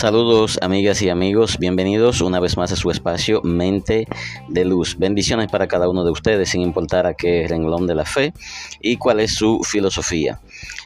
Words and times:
Saludos 0.00 0.58
amigas 0.62 1.02
y 1.02 1.10
amigos, 1.10 1.58
bienvenidos 1.58 2.22
una 2.22 2.40
vez 2.40 2.56
más 2.56 2.72
a 2.72 2.76
su 2.76 2.90
espacio 2.90 3.42
Mente 3.42 4.06
de 4.48 4.64
Luz. 4.64 4.96
Bendiciones 4.96 5.48
para 5.50 5.68
cada 5.68 5.90
uno 5.90 6.06
de 6.06 6.10
ustedes 6.10 6.48
sin 6.48 6.62
importar 6.62 7.06
a 7.06 7.12
qué 7.12 7.44
renglón 7.46 7.86
de 7.86 7.94
la 7.94 8.06
fe 8.06 8.32
y 8.80 8.96
cuál 8.96 9.20
es 9.20 9.34
su 9.34 9.60
filosofía. 9.62 10.40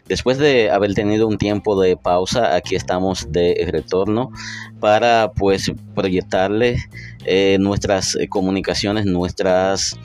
Después 0.09 0.39
de 0.39 0.69
haber 0.73 0.95
tenido 0.95 1.29
un 1.29 1.39
tiempo 1.39 1.81
de 1.81 1.97
pausa, 1.97 2.57
aquí 2.57 2.75
estamos 2.75 3.31
de 3.31 3.69
retorno 3.71 4.33
para 4.81 5.31
pues 5.31 5.71
proyectarles 5.95 6.83
eh, 7.25 7.57
nuestras 7.61 8.17
eh, 8.17 8.27
comunicaciones, 8.29 9.07
nuestras 9.07 9.97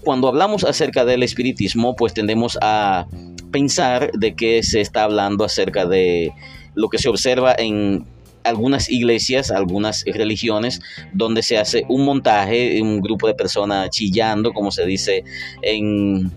Cuando 0.03 0.28
hablamos 0.28 0.64
acerca 0.64 1.06
del 1.06 1.23
espiritismo, 1.23 1.95
pues 1.95 2.14
tendemos 2.14 2.59
a 2.61 3.08
pensar 3.52 4.11
de 4.11 4.36
que 4.36 4.61
se 4.61 4.81
está 4.81 5.03
hablando 5.03 5.44
acerca 5.45 5.86
de 5.86 6.33
lo 6.76 6.89
que 6.89 6.98
se 6.98 7.09
observa 7.09 7.56
en 7.58 8.06
algunas 8.46 8.90
iglesias, 8.90 9.52
algunas 9.52 10.04
religiones, 10.06 10.80
donde 11.14 11.44
se 11.44 11.58
hace 11.58 11.84
un 11.90 12.06
montaje, 12.06 12.82
un 12.82 13.02
grupo 13.02 13.28
de 13.28 13.33
personas 13.33 13.89
chillando, 13.89 14.54
como 14.54 14.72
se 14.72 14.86
dice 14.86 15.23
en 15.61 16.32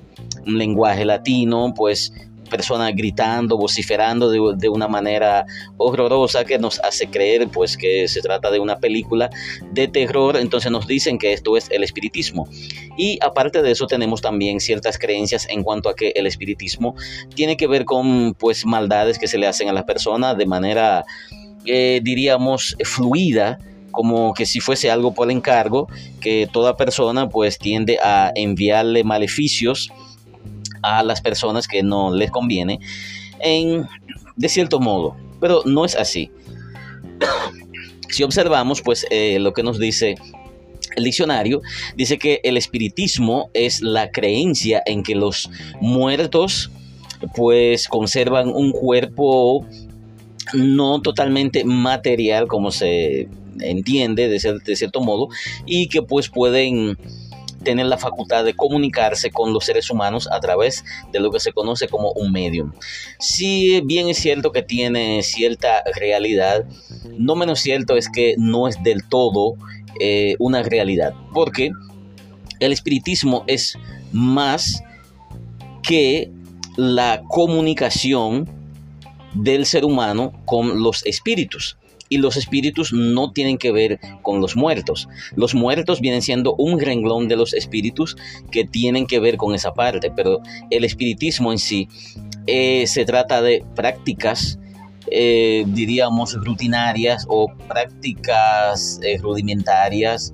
lenguaje 0.47 1.05
latino, 1.05 1.73
pues 1.77 2.13
personas 2.49 2.93
gritando, 2.97 3.57
vociferando 3.57 4.31
de, 4.31 4.69
una 4.69 4.89
manera 4.89 5.47
horrorosa 5.77 6.45
que 6.45 6.59
nos 6.59 6.81
hace 6.81 7.09
creer 7.09 7.49
pues 7.49 7.77
que 7.77 8.09
se 8.09 8.21
trata 8.21 8.51
de 8.51 8.59
una 8.59 8.79
película 8.79 9.31
de 9.73 9.87
terror, 9.89 10.37
entonces 10.37 10.73
nos 10.73 10.87
dicen 10.87 11.19
que 11.19 11.33
esto 11.33 11.57
es 11.57 11.71
el 11.71 11.85
espiritismo. 11.85 12.49
Y 12.97 13.19
aparte 13.23 13.63
de 13.63 13.71
eso 13.71 13.87
tenemos 13.87 14.21
también 14.21 14.61
ciertas 14.61 14.99
creencias 14.99 15.47
en 15.49 15.63
cuanto 15.63 15.89
a 15.89 15.95
que 15.95 16.13
el 16.17 16.27
espiritismo 16.27 16.97
tiene 17.35 17.57
que 17.57 17.67
ver 17.67 17.85
con 17.85 18.35
pues 18.35 18.67
maldades 18.67 19.19
que 19.19 19.29
se 19.29 19.39
le 19.39 19.47
hacen 19.47 19.69
a 19.69 19.73
las 19.73 19.85
personas 19.85 20.37
de 20.37 20.47
manera 20.47 21.05
eh, 21.65 22.01
diríamos, 22.03 22.77
fluida, 22.85 23.59
como 23.91 24.35
que 24.35 24.47
si 24.47 24.61
fuese 24.61 24.91
algo 24.91 25.15
por 25.15 25.31
encargo, 25.31 25.89
que 26.21 26.49
toda 26.53 26.77
persona 26.77 27.29
pues 27.29 27.59
tiende 27.59 27.99
a 28.03 28.33
enviarle 28.35 29.05
maleficios 29.05 29.91
a 30.83 31.03
las 31.03 31.21
personas 31.21 31.67
que 31.67 31.83
no 31.83 32.15
les 32.15 32.31
conviene, 32.31 32.81
en, 33.41 33.87
de 34.37 34.49
cierto 34.49 34.81
modo, 34.81 35.17
pero 35.41 35.63
no 35.65 35.85
es 35.85 35.97
así. 35.97 36.31
si 38.11 38.23
observamos 38.23 38.83
pues 38.83 39.07
eh, 39.11 39.39
lo 39.39 39.53
que 39.53 39.63
nos 39.63 39.79
dice 39.79 40.17
el 40.97 41.05
diccionario 41.05 41.61
dice 41.97 42.19
que 42.19 42.41
el 42.43 42.57
espiritismo 42.57 43.51
es 43.55 43.83
la 43.83 44.11
creencia 44.11 44.83
en 44.87 45.03
que 45.03 45.15
los 45.15 45.51
muertos 45.81 46.71
pues 47.35 47.89
conservan 47.89 48.49
un 48.49 48.73
cuerpo 48.73 49.67
no 50.55 51.01
totalmente 51.01 51.65
material 51.65 52.47
como 52.47 52.71
se 52.71 53.29
entiende 53.61 54.29
de, 54.29 54.39
cierto 54.77 55.01
modo 55.01 55.29
y 55.67 55.89
que 55.89 56.03
pues 56.03 56.29
pueden 56.29 56.97
tener 57.63 57.87
la 57.87 57.99
facultad 57.99 58.45
de 58.45 58.55
comunicarse 58.55 59.31
con 59.31 59.53
los 59.53 59.65
seres 59.65 59.91
humanos 59.91 60.29
a 60.31 60.39
través 60.41 60.85
de 61.13 61.21
lo 61.21 61.31
que 61.31 61.41
se 61.41 61.53
conoce 61.53 61.89
como 61.89 62.13
un 62.13 62.31
medium. 62.33 62.73
Si 63.19 63.81
bien 63.83 64.09
es 64.09 64.19
cierto 64.19 64.53
que 64.53 64.63
tiene 64.63 65.23
cierta 65.23 65.83
realidad, 65.99 66.65
no 67.17 67.35
menos 67.35 67.61
cierto 67.61 67.97
es 67.97 68.09
que 68.09 68.37
no 68.39 68.69
es 68.69 68.83
del 68.83 69.05
todo 69.09 69.57
eh, 70.01 70.37
una 70.39 70.63
realidad, 70.63 71.15
porque 71.35 71.73
el 72.61 72.73
espiritismo 72.73 73.45
es 73.47 73.77
más 74.13 74.83
que 75.83 76.31
la 76.77 77.23
comunicación 77.29 78.58
del 79.35 79.67
ser 79.67 79.85
humano 79.85 80.33
con 80.45 80.83
los 80.83 81.05
espíritus. 81.07 81.77
Y 82.11 82.19
los 82.19 82.39
espíritus 82.39 82.93
no 82.93 83.33
tienen 83.33 83.59
que 83.59 83.71
ver 83.71 84.01
con 84.23 84.41
los 84.41 84.57
muertos. 84.57 85.09
Los 85.37 85.55
muertos 85.55 86.01
vienen 86.01 86.23
siendo 86.23 86.55
un 86.55 86.81
renglón 86.81 87.29
de 87.29 87.37
los 87.37 87.53
espíritus 87.53 88.17
que 88.51 88.65
tienen 88.65 89.07
que 89.07 89.21
ver 89.21 89.37
con 89.37 89.55
esa 89.55 89.75
parte. 89.75 90.11
Pero 90.11 90.41
el 90.71 90.85
espiritismo 90.85 91.53
en 91.53 91.59
sí 91.59 91.89
eh, 92.47 92.87
se 92.87 93.05
trata 93.05 93.43
de 93.43 93.63
prácticas, 93.75 94.59
eh, 95.11 95.65
diríamos, 95.67 96.33
rutinarias 96.33 97.27
o 97.29 97.53
prácticas 97.69 99.01
eh, 99.03 99.19
rudimentarias. 99.19 100.33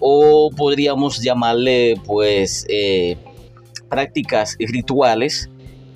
O 0.00 0.50
podríamos 0.54 1.22
llamarle 1.22 1.94
pues 2.06 2.66
prácticas 3.88 4.56
rituales 4.58 5.50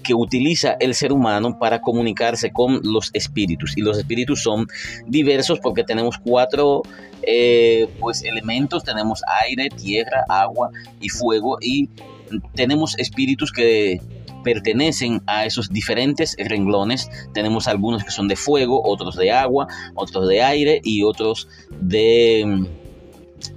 que 0.04 0.15
utiliza 0.15 0.76
el 0.78 0.94
ser 0.94 1.12
humano 1.12 1.59
para 1.59 1.81
comunicarse 1.81 2.53
con 2.53 2.81
los 2.84 3.10
espíritus. 3.12 3.76
Y 3.76 3.81
los 3.81 3.98
espíritus 3.98 4.42
son 4.42 4.69
diversos 5.06 5.59
porque 5.59 5.82
tenemos 5.82 6.19
cuatro 6.19 6.82
eh, 7.22 7.88
pues, 7.98 8.22
elementos, 8.22 8.84
tenemos 8.84 9.22
aire, 9.43 9.69
tierra, 9.70 10.25
agua 10.28 10.70
y 11.00 11.09
fuego. 11.09 11.59
Y 11.60 11.91
tenemos 12.54 12.97
espíritus 12.98 13.50
que 13.50 14.00
pertenecen 14.44 15.22
a 15.26 15.47
esos 15.47 15.70
diferentes 15.70 16.37
renglones. 16.38 17.10
Tenemos 17.32 17.67
algunos 17.67 18.05
que 18.05 18.12
son 18.12 18.28
de 18.28 18.37
fuego, 18.37 18.81
otros 18.84 19.17
de 19.17 19.32
agua, 19.32 19.67
otros 19.96 20.28
de 20.28 20.43
aire 20.43 20.81
y 20.84 21.02
otros 21.02 21.49
de, 21.81 22.69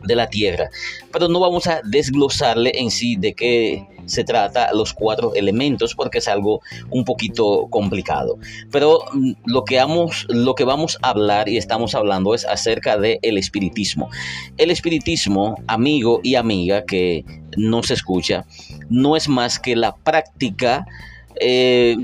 de 0.04 0.16
la 0.16 0.28
tierra. 0.28 0.70
Pero 1.12 1.28
no 1.28 1.40
vamos 1.40 1.68
a 1.68 1.82
desglosarle 1.84 2.72
en 2.76 2.90
sí 2.90 3.18
de 3.18 3.34
qué 3.34 3.86
se 4.08 4.24
trata 4.24 4.74
los 4.74 4.94
cuatro 4.94 5.34
elementos 5.36 5.96
porque 5.96 6.18
es 6.18 6.28
algo 6.28 6.62
un 6.90 7.06
poquito 7.06 7.68
complicado. 7.70 8.38
Pero 8.72 9.00
mm, 9.14 9.34
lo 9.46 9.64
que, 9.64 9.78
vamos, 9.78 10.26
lo 10.30 10.56
que 10.56 10.64
vamos 10.64 10.98
a 11.02 11.10
hablar 11.10 11.50
y 11.50 11.58
estamos 11.58 11.96
hablando 11.96 12.34
es 12.34 12.46
acerca 12.46 12.98
del 12.98 13.20
el 13.22 13.38
espiritismo. 13.38 14.10
El 14.58 14.72
espiritismo, 14.72 15.56
amigo 15.68 16.20
y 16.24 16.36
amiga 16.36 16.84
que 16.86 17.26
no 17.56 17.84
se 17.84 17.94
escucha, 17.94 18.46
no 18.90 19.16
es 19.16 19.30
más 19.30 19.60
que 19.60 19.76
la 19.76 19.96
práctica 19.96 20.86
eh, 21.40 21.98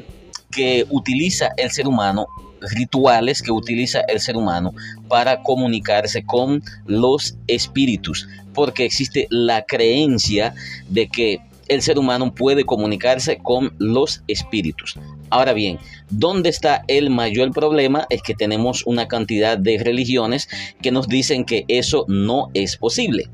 que 0.51 0.85
utiliza 0.89 1.49
el 1.57 1.71
ser 1.71 1.87
humano 1.87 2.27
rituales 2.75 3.41
que 3.41 3.51
utiliza 3.51 4.01
el 4.07 4.19
ser 4.19 4.37
humano 4.37 4.73
para 5.07 5.41
comunicarse 5.43 6.23
con 6.23 6.63
los 6.85 7.35
espíritus, 7.47 8.27
porque 8.53 8.85
existe 8.85 9.27
la 9.29 9.63
creencia 9.63 10.53
de 10.87 11.07
que 11.07 11.41
el 11.67 11.81
ser 11.81 11.99
humano 11.99 12.33
puede 12.33 12.65
comunicarse 12.65 13.37
con 13.37 13.73
los 13.79 14.23
espíritus. 14.27 14.95
Ahora 15.29 15.53
bien, 15.53 15.79
¿dónde 16.09 16.49
está 16.49 16.83
el 16.87 17.09
mayor 17.09 17.51
problema? 17.51 18.05
Es 18.09 18.21
que 18.21 18.35
tenemos 18.35 18.85
una 18.85 19.07
cantidad 19.07 19.57
de 19.57 19.77
religiones 19.77 20.47
que 20.81 20.91
nos 20.91 21.07
dicen 21.07 21.45
que 21.45 21.65
eso 21.67 22.05
no 22.07 22.49
es 22.53 22.77
posible. 22.77 23.29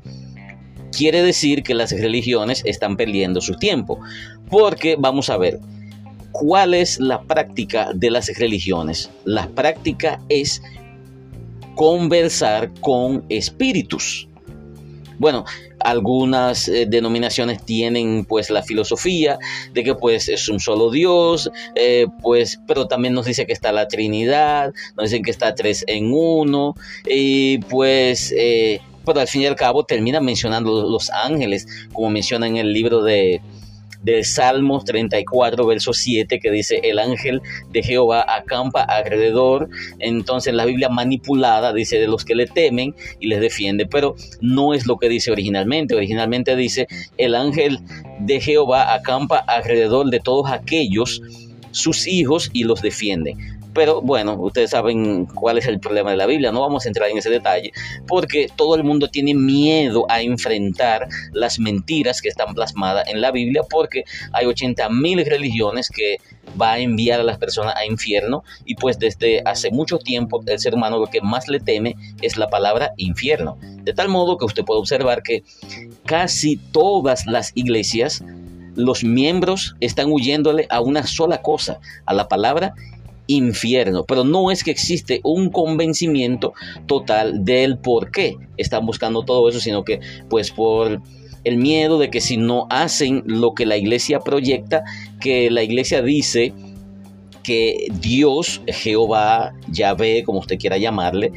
Quiere 0.96 1.22
decir 1.22 1.62
que 1.62 1.74
las 1.74 1.92
religiones 1.92 2.62
están 2.64 2.96
perdiendo 2.96 3.40
su 3.40 3.54
tiempo. 3.54 4.00
Porque 4.48 4.96
vamos 4.98 5.30
a 5.30 5.36
ver, 5.36 5.60
¿cuál 6.32 6.74
es 6.74 6.98
la 6.98 7.22
práctica 7.22 7.92
de 7.94 8.10
las 8.10 8.28
religiones? 8.38 9.10
La 9.24 9.48
práctica 9.48 10.20
es 10.28 10.62
conversar 11.76 12.72
con 12.80 13.24
espíritus. 13.28 14.28
Bueno, 15.18 15.44
algunas 15.80 16.68
eh, 16.68 16.86
denominaciones 16.88 17.64
tienen 17.64 18.24
pues 18.24 18.50
la 18.50 18.62
filosofía 18.62 19.38
de 19.72 19.84
que 19.84 19.94
pues 19.94 20.28
es 20.28 20.48
un 20.48 20.60
solo 20.60 20.90
Dios, 20.90 21.50
eh, 21.74 22.06
pues, 22.22 22.60
pero 22.66 22.86
también 22.86 23.14
nos 23.14 23.26
dice 23.26 23.46
que 23.46 23.52
está 23.52 23.72
la 23.72 23.88
Trinidad, 23.88 24.72
nos 24.96 25.10
dicen 25.10 25.22
que 25.22 25.30
está 25.30 25.54
tres 25.54 25.84
en 25.86 26.12
uno, 26.12 26.74
y 27.08 27.58
pues, 27.58 28.32
eh, 28.36 28.80
pero 29.04 29.20
al 29.20 29.28
fin 29.28 29.42
y 29.42 29.46
al 29.46 29.56
cabo 29.56 29.84
termina 29.84 30.20
mencionando 30.20 30.88
los 30.88 31.10
ángeles, 31.10 31.66
como 31.92 32.10
menciona 32.10 32.46
en 32.46 32.56
el 32.56 32.72
libro 32.72 33.02
de, 33.02 33.40
del 34.02 34.24
Salmos 34.24 34.84
34, 34.84 35.66
verso 35.66 35.92
7, 35.92 36.38
que 36.40 36.50
dice, 36.50 36.80
el 36.82 36.98
ángel 36.98 37.42
de 37.70 37.82
Jehová 37.82 38.24
acampa 38.28 38.82
alrededor. 38.82 39.68
Entonces 39.98 40.54
la 40.54 40.64
Biblia 40.64 40.88
manipulada 40.88 41.72
dice 41.72 41.98
de 41.98 42.06
los 42.06 42.24
que 42.24 42.34
le 42.34 42.46
temen 42.46 42.94
y 43.18 43.26
les 43.26 43.40
defiende, 43.40 43.86
pero 43.86 44.16
no 44.40 44.74
es 44.74 44.86
lo 44.86 44.96
que 44.96 45.08
dice 45.08 45.30
originalmente. 45.30 45.94
Originalmente 45.94 46.56
dice, 46.56 46.88
el 47.16 47.34
ángel 47.34 47.78
de 48.20 48.40
Jehová 48.40 48.94
acampa 48.94 49.38
alrededor 49.38 50.10
de 50.10 50.20
todos 50.20 50.50
aquellos 50.50 51.22
sus 51.72 52.06
hijos 52.06 52.50
y 52.52 52.64
los 52.64 52.82
defiende. 52.82 53.36
Pero 53.72 54.00
bueno, 54.00 54.34
ustedes 54.34 54.70
saben 54.70 55.26
cuál 55.26 55.58
es 55.58 55.66
el 55.66 55.78
problema 55.80 56.10
de 56.10 56.16
la 56.16 56.26
Biblia, 56.26 56.52
no 56.52 56.60
vamos 56.60 56.84
a 56.84 56.88
entrar 56.88 57.08
en 57.10 57.18
ese 57.18 57.30
detalle, 57.30 57.72
porque 58.06 58.48
todo 58.56 58.74
el 58.74 58.84
mundo 58.84 59.08
tiene 59.08 59.34
miedo 59.34 60.06
a 60.08 60.22
enfrentar 60.22 61.08
las 61.32 61.58
mentiras 61.58 62.20
que 62.20 62.28
están 62.28 62.54
plasmadas 62.54 63.08
en 63.08 63.20
la 63.20 63.30
Biblia, 63.30 63.62
porque 63.68 64.04
hay 64.32 64.46
80 64.46 64.88
mil 64.90 65.24
religiones 65.24 65.88
que 65.88 66.18
va 66.60 66.72
a 66.72 66.78
enviar 66.78 67.20
a 67.20 67.24
las 67.24 67.38
personas 67.38 67.74
a 67.76 67.84
infierno 67.84 68.42
y 68.64 68.74
pues 68.74 68.98
desde 68.98 69.42
hace 69.44 69.70
mucho 69.70 69.98
tiempo 69.98 70.42
el 70.46 70.58
ser 70.58 70.74
humano 70.74 70.98
lo 70.98 71.06
que 71.06 71.20
más 71.20 71.48
le 71.48 71.60
teme 71.60 71.94
es 72.22 72.36
la 72.36 72.48
palabra 72.48 72.92
infierno. 72.96 73.58
De 73.60 73.92
tal 73.92 74.08
modo 74.08 74.36
que 74.36 74.44
usted 74.44 74.64
puede 74.64 74.80
observar 74.80 75.22
que 75.22 75.44
casi 76.06 76.56
todas 76.56 77.26
las 77.26 77.52
iglesias, 77.54 78.24
los 78.74 79.04
miembros 79.04 79.76
están 79.80 80.10
huyéndole 80.10 80.66
a 80.70 80.80
una 80.80 81.06
sola 81.06 81.42
cosa, 81.42 81.80
a 82.06 82.14
la 82.14 82.28
palabra 82.28 82.74
infierno. 82.74 82.99
Pero 84.06 84.24
no 84.24 84.50
es 84.50 84.64
que 84.64 84.70
existe 84.70 85.20
un 85.24 85.50
convencimiento 85.50 86.52
total 86.86 87.44
del 87.44 87.78
por 87.78 88.10
qué 88.10 88.36
están 88.56 88.86
buscando 88.86 89.22
todo 89.22 89.48
eso, 89.48 89.60
sino 89.60 89.84
que 89.84 90.00
pues 90.28 90.50
por 90.50 91.00
el 91.44 91.56
miedo 91.56 91.98
de 91.98 92.10
que 92.10 92.20
si 92.20 92.36
no 92.36 92.66
hacen 92.70 93.22
lo 93.26 93.54
que 93.54 93.66
la 93.66 93.76
iglesia 93.76 94.20
proyecta, 94.20 94.84
que 95.20 95.50
la 95.50 95.62
iglesia 95.62 96.02
dice 96.02 96.52
que 97.42 97.86
Dios, 98.00 98.60
Jehová, 98.66 99.54
Yahvé, 99.68 100.24
como 100.24 100.40
usted 100.40 100.58
quiera 100.58 100.76
llamarle, 100.76 101.32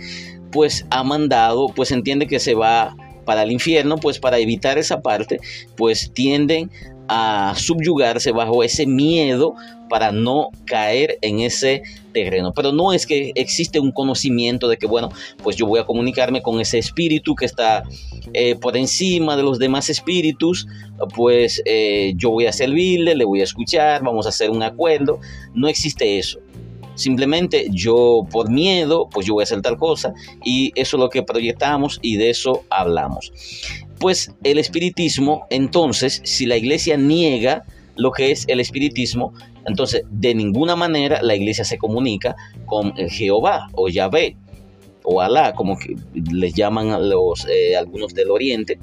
pues 0.51 0.85
ha 0.89 1.03
mandado, 1.03 1.67
pues 1.67 1.91
entiende 1.91 2.27
que 2.27 2.39
se 2.39 2.53
va 2.53 2.95
para 3.25 3.43
el 3.43 3.51
infierno, 3.51 3.97
pues 3.97 4.19
para 4.19 4.37
evitar 4.37 4.77
esa 4.77 5.01
parte, 5.01 5.39
pues 5.77 6.11
tienden 6.13 6.69
a 7.07 7.53
subyugarse 7.55 8.31
bajo 8.31 8.63
ese 8.63 8.85
miedo 8.85 9.55
para 9.89 10.11
no 10.11 10.49
caer 10.65 11.17
en 11.21 11.39
ese 11.39 11.83
terreno. 12.13 12.53
Pero 12.53 12.71
no 12.71 12.93
es 12.93 13.05
que 13.05 13.31
existe 13.35 13.79
un 13.79 13.91
conocimiento 13.91 14.67
de 14.67 14.77
que, 14.77 14.87
bueno, 14.87 15.09
pues 15.43 15.55
yo 15.55 15.67
voy 15.67 15.79
a 15.79 15.85
comunicarme 15.85 16.41
con 16.41 16.59
ese 16.59 16.79
espíritu 16.79 17.35
que 17.35 17.45
está 17.45 17.83
eh, 18.33 18.55
por 18.55 18.77
encima 18.77 19.35
de 19.35 19.43
los 19.43 19.59
demás 19.59 19.89
espíritus, 19.89 20.67
pues 21.15 21.61
eh, 21.65 22.13
yo 22.15 22.31
voy 22.31 22.45
a 22.47 22.53
servirle, 22.53 23.15
le 23.15 23.25
voy 23.25 23.41
a 23.41 23.43
escuchar, 23.43 24.03
vamos 24.03 24.25
a 24.25 24.29
hacer 24.29 24.49
un 24.49 24.63
acuerdo. 24.63 25.19
No 25.53 25.67
existe 25.67 26.17
eso. 26.17 26.39
Simplemente 26.95 27.67
yo 27.71 28.21
por 28.31 28.49
miedo, 28.49 29.09
pues 29.11 29.25
yo 29.25 29.33
voy 29.33 29.41
a 29.41 29.45
hacer 29.45 29.61
tal 29.61 29.77
cosa 29.77 30.13
y 30.43 30.71
eso 30.75 30.97
es 30.97 31.01
lo 31.01 31.09
que 31.09 31.23
proyectamos 31.23 31.99
y 32.01 32.17
de 32.17 32.29
eso 32.29 32.63
hablamos. 32.69 33.31
Pues 33.99 34.33
el 34.43 34.57
espiritismo, 34.57 35.47
entonces, 35.49 36.21
si 36.23 36.45
la 36.45 36.57
iglesia 36.57 36.97
niega 36.97 37.63
lo 37.95 38.11
que 38.11 38.31
es 38.31 38.45
el 38.47 38.59
espiritismo, 38.59 39.33
entonces 39.65 40.03
de 40.09 40.35
ninguna 40.35 40.75
manera 40.75 41.21
la 41.21 41.35
iglesia 41.35 41.63
se 41.63 41.77
comunica 41.77 42.35
con 42.65 42.93
Jehová 42.95 43.69
o 43.73 43.87
Yahvé 43.87 44.35
o 45.03 45.21
Alá, 45.21 45.53
como 45.53 45.77
les 46.13 46.53
llaman 46.53 47.09
los, 47.09 47.45
eh, 47.49 47.75
algunos 47.75 48.13
del 48.13 48.31
oriente 48.31 48.79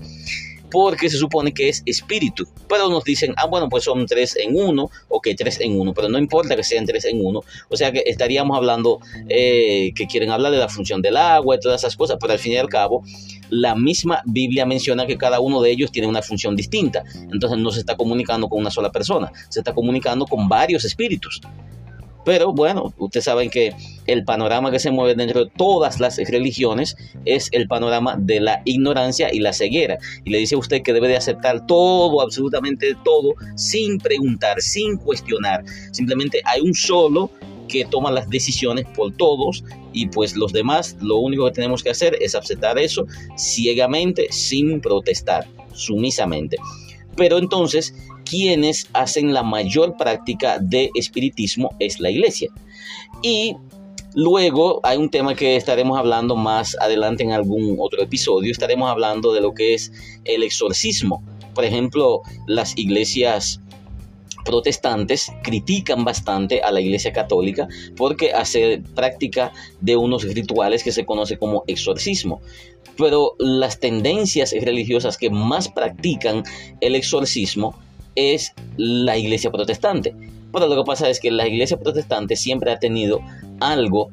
porque 0.70 1.10
se 1.10 1.18
supone 1.18 1.52
que 1.52 1.68
es 1.68 1.82
espíritu. 1.86 2.46
Pero 2.68 2.88
nos 2.88 3.04
dicen, 3.04 3.34
ah, 3.36 3.46
bueno, 3.46 3.68
pues 3.68 3.84
son 3.84 4.06
tres 4.06 4.36
en 4.36 4.56
uno, 4.56 4.90
o 5.08 5.20
que 5.20 5.34
tres 5.34 5.60
en 5.60 5.78
uno, 5.78 5.92
pero 5.92 6.08
no 6.08 6.18
importa 6.18 6.56
que 6.56 6.64
sean 6.64 6.86
tres 6.86 7.04
en 7.04 7.24
uno. 7.24 7.42
O 7.68 7.76
sea 7.76 7.92
que 7.92 8.02
estaríamos 8.06 8.56
hablando 8.56 9.00
eh, 9.28 9.92
que 9.94 10.06
quieren 10.06 10.30
hablar 10.30 10.52
de 10.52 10.58
la 10.58 10.68
función 10.68 11.02
del 11.02 11.16
agua 11.16 11.56
y 11.56 11.60
todas 11.60 11.82
esas 11.82 11.96
cosas, 11.96 12.16
pero 12.20 12.32
al 12.32 12.38
fin 12.38 12.52
y 12.52 12.56
al 12.56 12.68
cabo, 12.68 13.02
la 13.50 13.74
misma 13.74 14.22
Biblia 14.24 14.64
menciona 14.64 15.06
que 15.06 15.18
cada 15.18 15.40
uno 15.40 15.60
de 15.60 15.70
ellos 15.70 15.90
tiene 15.90 16.08
una 16.08 16.22
función 16.22 16.56
distinta. 16.56 17.02
Entonces 17.32 17.58
no 17.58 17.70
se 17.70 17.80
está 17.80 17.96
comunicando 17.96 18.48
con 18.48 18.60
una 18.60 18.70
sola 18.70 18.90
persona, 18.90 19.32
se 19.48 19.60
está 19.60 19.74
comunicando 19.74 20.26
con 20.26 20.48
varios 20.48 20.84
espíritus. 20.84 21.40
Pero 22.24 22.52
bueno, 22.52 22.92
ustedes 22.98 23.24
saben 23.24 23.48
que 23.48 23.74
el 24.06 24.24
panorama 24.24 24.70
que 24.70 24.78
se 24.78 24.90
mueve 24.90 25.14
dentro 25.14 25.44
de 25.44 25.50
todas 25.56 26.00
las 26.00 26.18
religiones 26.18 26.96
es 27.24 27.48
el 27.52 27.66
panorama 27.66 28.16
de 28.18 28.40
la 28.40 28.62
ignorancia 28.64 29.32
y 29.32 29.40
la 29.40 29.52
ceguera. 29.52 29.98
Y 30.24 30.30
le 30.30 30.38
dice 30.38 30.54
a 30.54 30.58
usted 30.58 30.82
que 30.82 30.92
debe 30.92 31.08
de 31.08 31.16
aceptar 31.16 31.66
todo, 31.66 32.20
absolutamente 32.20 32.94
todo, 33.04 33.34
sin 33.56 33.98
preguntar, 33.98 34.60
sin 34.60 34.98
cuestionar. 34.98 35.64
Simplemente 35.92 36.42
hay 36.44 36.60
un 36.60 36.74
solo 36.74 37.30
que 37.68 37.84
toma 37.84 38.10
las 38.10 38.28
decisiones 38.28 38.84
por 38.94 39.12
todos 39.16 39.64
y 39.92 40.08
pues 40.08 40.36
los 40.36 40.52
demás 40.52 40.96
lo 41.00 41.16
único 41.18 41.46
que 41.46 41.52
tenemos 41.52 41.82
que 41.82 41.90
hacer 41.90 42.16
es 42.20 42.34
aceptar 42.34 42.78
eso 42.78 43.06
ciegamente, 43.36 44.26
sin 44.30 44.80
protestar, 44.80 45.46
sumisamente. 45.72 46.58
Pero 47.16 47.38
entonces 47.38 47.94
quienes 48.30 48.88
hacen 48.92 49.34
la 49.34 49.42
mayor 49.42 49.96
práctica 49.96 50.60
de 50.60 50.90
espiritismo 50.94 51.70
es 51.80 51.98
la 51.98 52.10
iglesia. 52.10 52.48
Y 53.22 53.56
luego 54.14 54.80
hay 54.84 54.98
un 54.98 55.10
tema 55.10 55.34
que 55.34 55.56
estaremos 55.56 55.98
hablando 55.98 56.36
más 56.36 56.76
adelante 56.80 57.24
en 57.24 57.32
algún 57.32 57.76
otro 57.80 58.00
episodio, 58.00 58.52
estaremos 58.52 58.88
hablando 58.88 59.32
de 59.32 59.40
lo 59.40 59.52
que 59.52 59.74
es 59.74 59.92
el 60.24 60.44
exorcismo. 60.44 61.24
Por 61.54 61.64
ejemplo, 61.64 62.22
las 62.46 62.78
iglesias 62.78 63.60
protestantes 64.44 65.32
critican 65.42 66.04
bastante 66.04 66.62
a 66.62 66.70
la 66.70 66.80
iglesia 66.80 67.12
católica 67.12 67.66
porque 67.96 68.32
hace 68.32 68.80
práctica 68.94 69.52
de 69.80 69.96
unos 69.96 70.22
rituales 70.22 70.84
que 70.84 70.92
se 70.92 71.04
conoce 71.04 71.36
como 71.36 71.64
exorcismo. 71.66 72.40
Pero 72.96 73.34
las 73.38 73.80
tendencias 73.80 74.52
religiosas 74.52 75.18
que 75.18 75.30
más 75.30 75.68
practican 75.68 76.44
el 76.80 76.94
exorcismo 76.94 77.74
es 78.14 78.52
la 78.76 79.16
iglesia 79.16 79.50
protestante. 79.50 80.14
Pero 80.52 80.66
lo 80.66 80.76
que 80.76 80.86
pasa 80.86 81.08
es 81.08 81.20
que 81.20 81.30
la 81.30 81.46
iglesia 81.46 81.78
protestante 81.78 82.36
siempre 82.36 82.72
ha 82.72 82.78
tenido 82.78 83.20
algo 83.60 84.10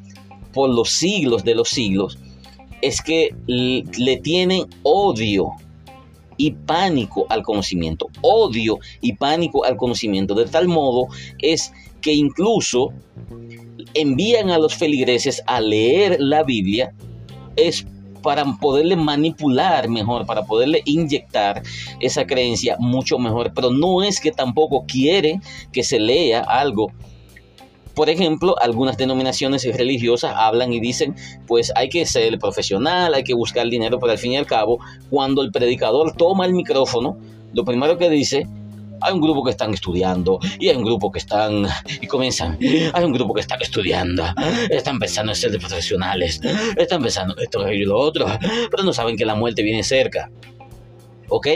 por 0.54 0.70
los 0.70 0.90
siglos 0.90 1.44
de 1.44 1.56
los 1.56 1.70
siglos, 1.70 2.18
es 2.82 3.02
que 3.02 3.36
le 3.48 4.18
tienen 4.18 4.66
odio 4.84 5.52
y 6.38 6.52
pánico 6.52 7.26
al 7.30 7.44
conocimiento. 7.44 8.08
Odio 8.22 8.80
y 9.02 9.14
pánico 9.14 9.66
al 9.66 9.78
conocimiento. 9.78 10.36
De 10.36 10.46
tal 10.46 10.68
modo 10.68 11.08
es 11.40 11.74
que 12.02 12.14
incluso 12.14 12.94
envían 13.94 14.50
a 14.50 14.60
los 14.60 14.76
feligreses 14.76 15.42
a 15.48 15.60
leer 15.60 16.18
la 16.20 16.44
Biblia 16.44 16.94
es 17.56 17.86
para 18.28 18.44
poderle 18.60 18.98
manipular 18.98 19.88
mejor, 19.88 20.26
para 20.26 20.44
poderle 20.44 20.82
inyectar 20.84 21.64
esa 22.02 22.28
creencia 22.28 22.76
mucho 22.78 23.18
mejor. 23.18 23.54
Pero 23.56 23.72
no 23.72 24.04
es 24.04 24.20
que 24.20 24.34
tampoco 24.34 24.84
quiere 24.86 25.40
que 25.72 25.82
se 25.82 25.98
lea 25.98 26.42
algo 26.42 26.92
por 27.96 28.10
ejemplo, 28.10 28.56
algunas 28.62 28.98
denominaciones 28.98 29.64
religiosas 29.76 30.34
hablan 30.36 30.74
y 30.74 30.82
dicen, 30.82 31.16
pues 31.48 31.72
hay 31.76 31.88
que 31.88 32.06
ser 32.06 32.38
profesional, 32.38 33.14
hay 33.14 33.24
que 33.24 33.34
buscar 33.34 33.68
dinero, 33.70 33.98
pero 33.98 34.12
al 34.12 34.20
fin 34.20 34.34
y 34.34 34.38
al 34.38 34.46
cabo, 34.46 34.78
cuando 35.10 35.42
el 35.42 35.52
predicador 35.52 36.12
toma 36.16 36.46
el 36.46 36.54
micrófono, 36.54 37.18
lo 37.54 37.64
primero 37.64 37.98
que 37.98 38.10
dice 38.10 38.46
hay 39.02 39.14
un 39.14 39.22
grupo 39.22 39.44
que 39.44 39.52
están 39.52 39.74
estudiando 39.74 40.40
y 40.60 40.70
hay 40.70 40.76
un 40.76 40.84
grupo 40.84 41.12
que 41.12 41.20
están 41.20 41.66
y 42.02 42.08
comienzan. 42.08 42.58
Hay 42.94 43.04
un 43.04 43.14
grupo 43.14 43.34
que 43.34 43.42
están 43.42 43.62
estudiando, 43.62 44.24
están 44.70 45.00
pensando 45.00 45.32
en 45.32 45.36
ser 45.36 45.52
de 45.52 45.60
profesionales, 45.60 46.42
están 46.76 47.02
pensando 47.02 47.36
esto 47.38 47.72
y 47.72 47.84
lo 47.84 47.98
otro, 47.98 48.26
pero 48.72 48.84
no 48.84 48.94
saben 48.94 49.18
que 49.18 49.26
la 49.26 49.36
muerte 49.36 49.64
viene 49.64 49.84
cerca. 49.84 50.30
Ok, 51.30 51.48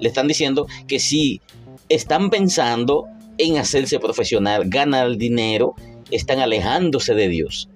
le 0.00 0.08
están 0.08 0.26
diciendo 0.26 0.66
que 0.86 0.98
si 0.98 1.40
están 1.88 2.30
pensando 2.30 3.06
en 3.38 3.58
hacerse 3.58 3.98
profesional, 3.98 4.64
ganar 4.66 5.16
dinero, 5.16 5.74
están 6.10 6.40
alejándose 6.40 7.14
de 7.14 7.28
Dios. 7.28 7.68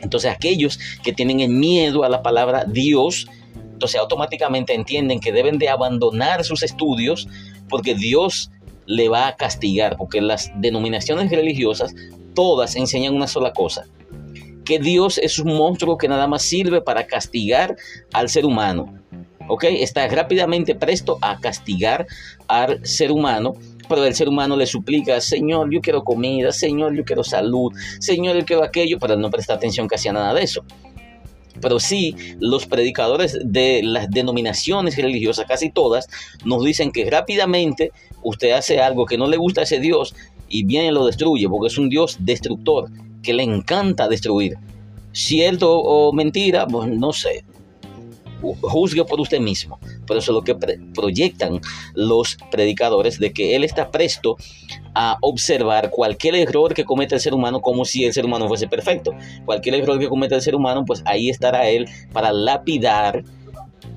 Entonces 0.00 0.30
aquellos 0.30 0.78
que 1.02 1.12
tienen 1.12 1.40
el 1.40 1.50
miedo 1.50 2.04
a 2.04 2.08
la 2.08 2.22
palabra 2.22 2.64
Dios, 2.64 3.26
entonces 3.72 4.00
automáticamente 4.00 4.74
entienden 4.74 5.20
que 5.20 5.32
deben 5.32 5.58
de 5.58 5.68
abandonar 5.68 6.44
sus 6.44 6.62
estudios 6.62 7.28
porque 7.68 7.94
Dios 7.94 8.50
le 8.86 9.08
va 9.08 9.28
a 9.28 9.36
castigar, 9.36 9.96
porque 9.96 10.20
las 10.20 10.50
denominaciones 10.56 11.30
religiosas 11.30 11.94
todas 12.34 12.76
enseñan 12.76 13.14
una 13.14 13.26
sola 13.26 13.52
cosa, 13.52 13.86
que 14.64 14.78
Dios 14.78 15.18
es 15.18 15.38
un 15.38 15.56
monstruo 15.56 15.98
que 15.98 16.08
nada 16.08 16.26
más 16.26 16.42
sirve 16.42 16.80
para 16.80 17.06
castigar 17.06 17.76
al 18.12 18.28
ser 18.28 18.44
humano. 18.44 18.94
¿Ok? 19.50 19.64
Está 19.64 20.06
rápidamente 20.08 20.74
presto 20.74 21.16
a 21.22 21.40
castigar 21.40 22.06
al 22.48 22.84
ser 22.86 23.10
humano 23.10 23.54
pero 23.88 24.04
el 24.04 24.14
ser 24.14 24.28
humano 24.28 24.56
le 24.56 24.66
suplica, 24.66 25.20
Señor, 25.20 25.72
yo 25.72 25.80
quiero 25.80 26.04
comida, 26.04 26.52
Señor, 26.52 26.94
yo 26.94 27.04
quiero 27.04 27.24
salud, 27.24 27.72
Señor, 27.98 28.36
yo 28.36 28.44
quiero 28.44 28.62
aquello, 28.62 28.98
pero 28.98 29.16
no 29.16 29.30
presta 29.30 29.54
atención 29.54 29.88
casi 29.88 30.08
a 30.08 30.12
nada 30.12 30.34
de 30.34 30.42
eso. 30.42 30.62
Pero 31.60 31.80
sí, 31.80 32.14
los 32.40 32.66
predicadores 32.66 33.38
de 33.44 33.82
las 33.82 34.10
denominaciones 34.10 34.96
religiosas, 34.96 35.46
casi 35.46 35.70
todas, 35.70 36.08
nos 36.44 36.64
dicen 36.64 36.92
que 36.92 37.08
rápidamente 37.10 37.92
usted 38.22 38.52
hace 38.52 38.80
algo 38.80 39.06
que 39.06 39.18
no 39.18 39.26
le 39.26 39.36
gusta 39.36 39.62
a 39.62 39.64
ese 39.64 39.80
Dios 39.80 40.14
y 40.48 40.64
viene 40.64 40.88
y 40.88 40.92
lo 40.92 41.06
destruye, 41.06 41.48
porque 41.48 41.68
es 41.68 41.78
un 41.78 41.88
Dios 41.88 42.16
destructor, 42.20 42.90
que 43.22 43.32
le 43.32 43.42
encanta 43.42 44.08
destruir. 44.08 44.56
Cierto 45.12 45.78
o 45.78 46.12
mentira, 46.12 46.66
pues 46.66 46.88
no 46.88 47.12
sé, 47.12 47.44
juzgue 48.40 49.04
por 49.04 49.20
usted 49.20 49.40
mismo. 49.40 49.78
Pero 50.06 50.20
eso 50.20 50.32
es 50.32 50.34
lo 50.34 50.42
que 50.42 50.54
proyectan 50.94 51.60
los 51.94 52.36
predicadores, 52.50 53.18
de 53.18 53.32
que 53.32 53.56
Él 53.56 53.64
está 53.64 53.90
presto 53.90 54.36
a 54.94 55.16
observar 55.20 55.90
cualquier 55.90 56.34
error 56.34 56.74
que 56.74 56.84
cometa 56.84 57.14
el 57.14 57.20
ser 57.20 57.34
humano 57.34 57.60
como 57.60 57.84
si 57.84 58.04
el 58.04 58.12
ser 58.12 58.24
humano 58.24 58.48
fuese 58.48 58.68
perfecto. 58.68 59.12
Cualquier 59.44 59.76
error 59.76 59.98
que 59.98 60.08
cometa 60.08 60.34
el 60.34 60.42
ser 60.42 60.54
humano, 60.54 60.84
pues 60.84 61.02
ahí 61.04 61.28
estará 61.28 61.68
Él 61.68 61.86
para 62.12 62.32
lapidar, 62.32 63.24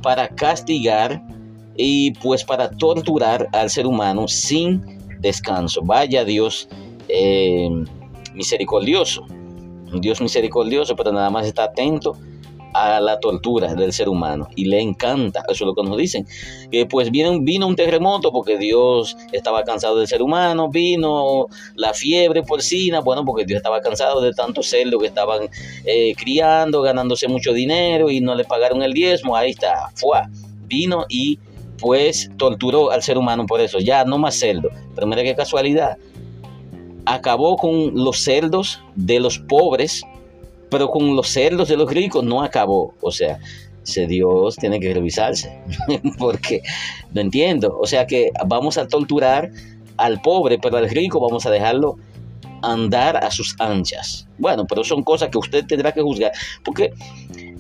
para 0.02 0.28
castigar 0.28 1.22
y 1.76 2.12
pues 2.12 2.44
para 2.44 2.70
torturar 2.70 3.48
al 3.54 3.70
ser 3.70 3.88
humano 3.88 4.28
sin 4.28 5.00
descanso. 5.20 5.82
Vaya 5.84 6.24
Dios 6.26 6.68
eh, 7.08 7.70
misericordioso. 8.34 9.26
Dios 10.00 10.22
misericordioso, 10.22 10.96
pero 10.96 11.12
nada 11.12 11.30
más 11.30 11.46
está 11.46 11.66
atento 11.66 12.16
a 12.74 13.00
la 13.00 13.20
tortura 13.20 13.74
del 13.74 13.94
ser 13.94 14.10
humano. 14.10 14.48
Y 14.56 14.66
le 14.66 14.82
encanta, 14.82 15.44
eso 15.50 15.64
es 15.64 15.68
lo 15.68 15.76
que 15.76 15.84
nos 15.84 15.98
dicen, 15.98 16.26
que 16.72 16.86
pues 16.86 17.12
vino, 17.12 17.40
vino 17.42 17.68
un 17.68 17.76
terremoto 17.76 18.32
porque 18.32 18.58
Dios 18.58 19.18
estaba 19.32 19.64
cansado 19.64 19.98
del 19.98 20.08
ser 20.08 20.22
humano, 20.22 20.70
vino 20.70 21.48
la 21.76 21.94
fiebre 21.94 22.44
porcina, 22.44 23.02
bueno, 23.02 23.26
porque 23.26 23.46
Dios 23.46 23.58
estaba 23.58 23.82
cansado 23.82 24.22
de 24.22 24.34
tanto 24.34 24.64
cerdo 24.64 25.00
que 25.00 25.08
estaban 25.08 25.50
eh, 25.86 26.14
criando, 26.16 26.82
ganándose 26.82 27.28
mucho 27.28 27.54
dinero 27.54 28.10
y 28.10 28.22
no 28.22 28.36
le 28.36 28.46
pagaron 28.46 28.82
el 28.84 28.94
diezmo, 28.94 29.36
ahí 29.36 29.52
está, 29.52 29.90
fue, 29.96 30.20
vino 30.68 31.06
y 31.10 31.40
pues 31.78 32.30
torturó 32.38 32.92
al 32.92 33.02
ser 33.02 33.18
humano 33.18 33.46
por 33.46 33.60
eso, 33.60 33.80
ya 33.80 34.06
no 34.06 34.18
más 34.18 34.36
cerdo, 34.36 34.70
pero 34.94 35.08
mira 35.08 35.24
qué 35.24 35.36
casualidad, 35.36 35.98
acabó 37.06 37.58
con 37.58 37.96
los 37.96 38.20
cerdos 38.24 38.82
de 38.96 39.20
los 39.20 39.40
pobres, 39.40 40.04
pero 40.72 40.90
con 40.90 41.16
los 41.18 41.28
cerdos 41.28 41.68
de 41.68 41.76
los 41.76 41.92
ricos 41.92 42.24
no 42.24 42.42
acabó. 42.42 42.96
O 43.02 43.12
sea, 43.12 43.40
ese 43.86 44.08
Dios 44.08 44.56
tiene 44.56 44.80
que 44.80 44.94
revisarse, 44.94 45.62
porque 46.18 46.62
no 47.14 47.22
entiendo. 47.22 47.78
O 47.78 47.86
sea 47.86 48.08
que 48.08 48.32
vamos 48.48 48.78
a 48.78 48.88
torturar 48.88 49.52
al 49.98 50.22
pobre, 50.22 50.58
pero 50.58 50.78
al 50.78 50.90
rico 50.90 51.20
vamos 51.20 51.46
a 51.46 51.52
dejarlo 51.52 51.98
andar 52.62 53.18
a 53.18 53.30
sus 53.32 53.54
anchas. 53.60 54.28
Bueno, 54.38 54.66
pero 54.66 54.86
son 54.86 55.04
cosas 55.04 55.30
que 55.30 55.38
usted 55.38 55.66
tendrá 55.66 55.92
que 55.92 56.02
juzgar, 56.02 56.32
porque 56.64 56.94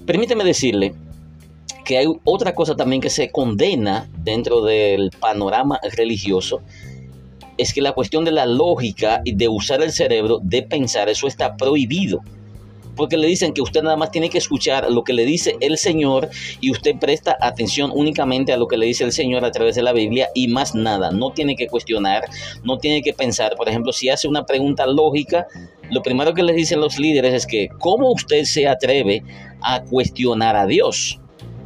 permíteme 0.05 0.45
decirle 0.45 0.93
que 1.83 1.97
hay 1.97 2.07
otra 2.23 2.55
cosa 2.55 2.75
también 2.75 3.01
que 3.01 3.09
se 3.09 3.29
condena 3.29 4.07
dentro 4.19 4.63
del 4.63 5.11
panorama 5.19 5.81
religioso, 5.97 6.61
es 7.57 7.73
que 7.73 7.81
la 7.81 7.91
cuestión 7.91 8.23
de 8.23 8.31
la 8.31 8.45
lógica 8.45 9.21
y 9.25 9.33
de 9.33 9.49
usar 9.49 9.81
el 9.81 9.91
cerebro, 9.91 10.39
de 10.41 10.61
pensar, 10.61 11.09
eso 11.09 11.27
está 11.27 11.57
prohibido 11.57 12.21
porque 12.95 13.17
le 13.17 13.27
dicen 13.27 13.53
que 13.53 13.61
usted 13.61 13.81
nada 13.81 13.97
más 13.97 14.11
tiene 14.11 14.29
que 14.29 14.37
escuchar 14.37 14.89
lo 14.91 15.03
que 15.03 15.13
le 15.13 15.25
dice 15.25 15.55
el 15.59 15.77
Señor 15.77 16.29
y 16.59 16.71
usted 16.71 16.95
presta 16.99 17.37
atención 17.41 17.91
únicamente 17.93 18.53
a 18.53 18.57
lo 18.57 18.67
que 18.67 18.77
le 18.77 18.85
dice 18.85 19.03
el 19.03 19.11
Señor 19.11 19.45
a 19.45 19.51
través 19.51 19.75
de 19.75 19.83
la 19.83 19.93
Biblia 19.93 20.29
y 20.33 20.47
más 20.47 20.75
nada. 20.75 21.11
No 21.11 21.31
tiene 21.31 21.55
que 21.55 21.67
cuestionar, 21.67 22.23
no 22.63 22.77
tiene 22.77 23.01
que 23.01 23.13
pensar. 23.13 23.55
Por 23.55 23.69
ejemplo, 23.69 23.91
si 23.91 24.09
hace 24.09 24.27
una 24.27 24.45
pregunta 24.45 24.85
lógica, 24.85 25.47
lo 25.89 26.01
primero 26.01 26.33
que 26.33 26.43
les 26.43 26.55
dicen 26.55 26.79
los 26.79 26.97
líderes 26.97 27.33
es 27.33 27.45
que, 27.45 27.69
¿cómo 27.79 28.11
usted 28.11 28.43
se 28.43 28.67
atreve 28.67 29.23
a 29.61 29.81
cuestionar 29.81 30.55
a 30.55 30.65
Dios? 30.65 31.19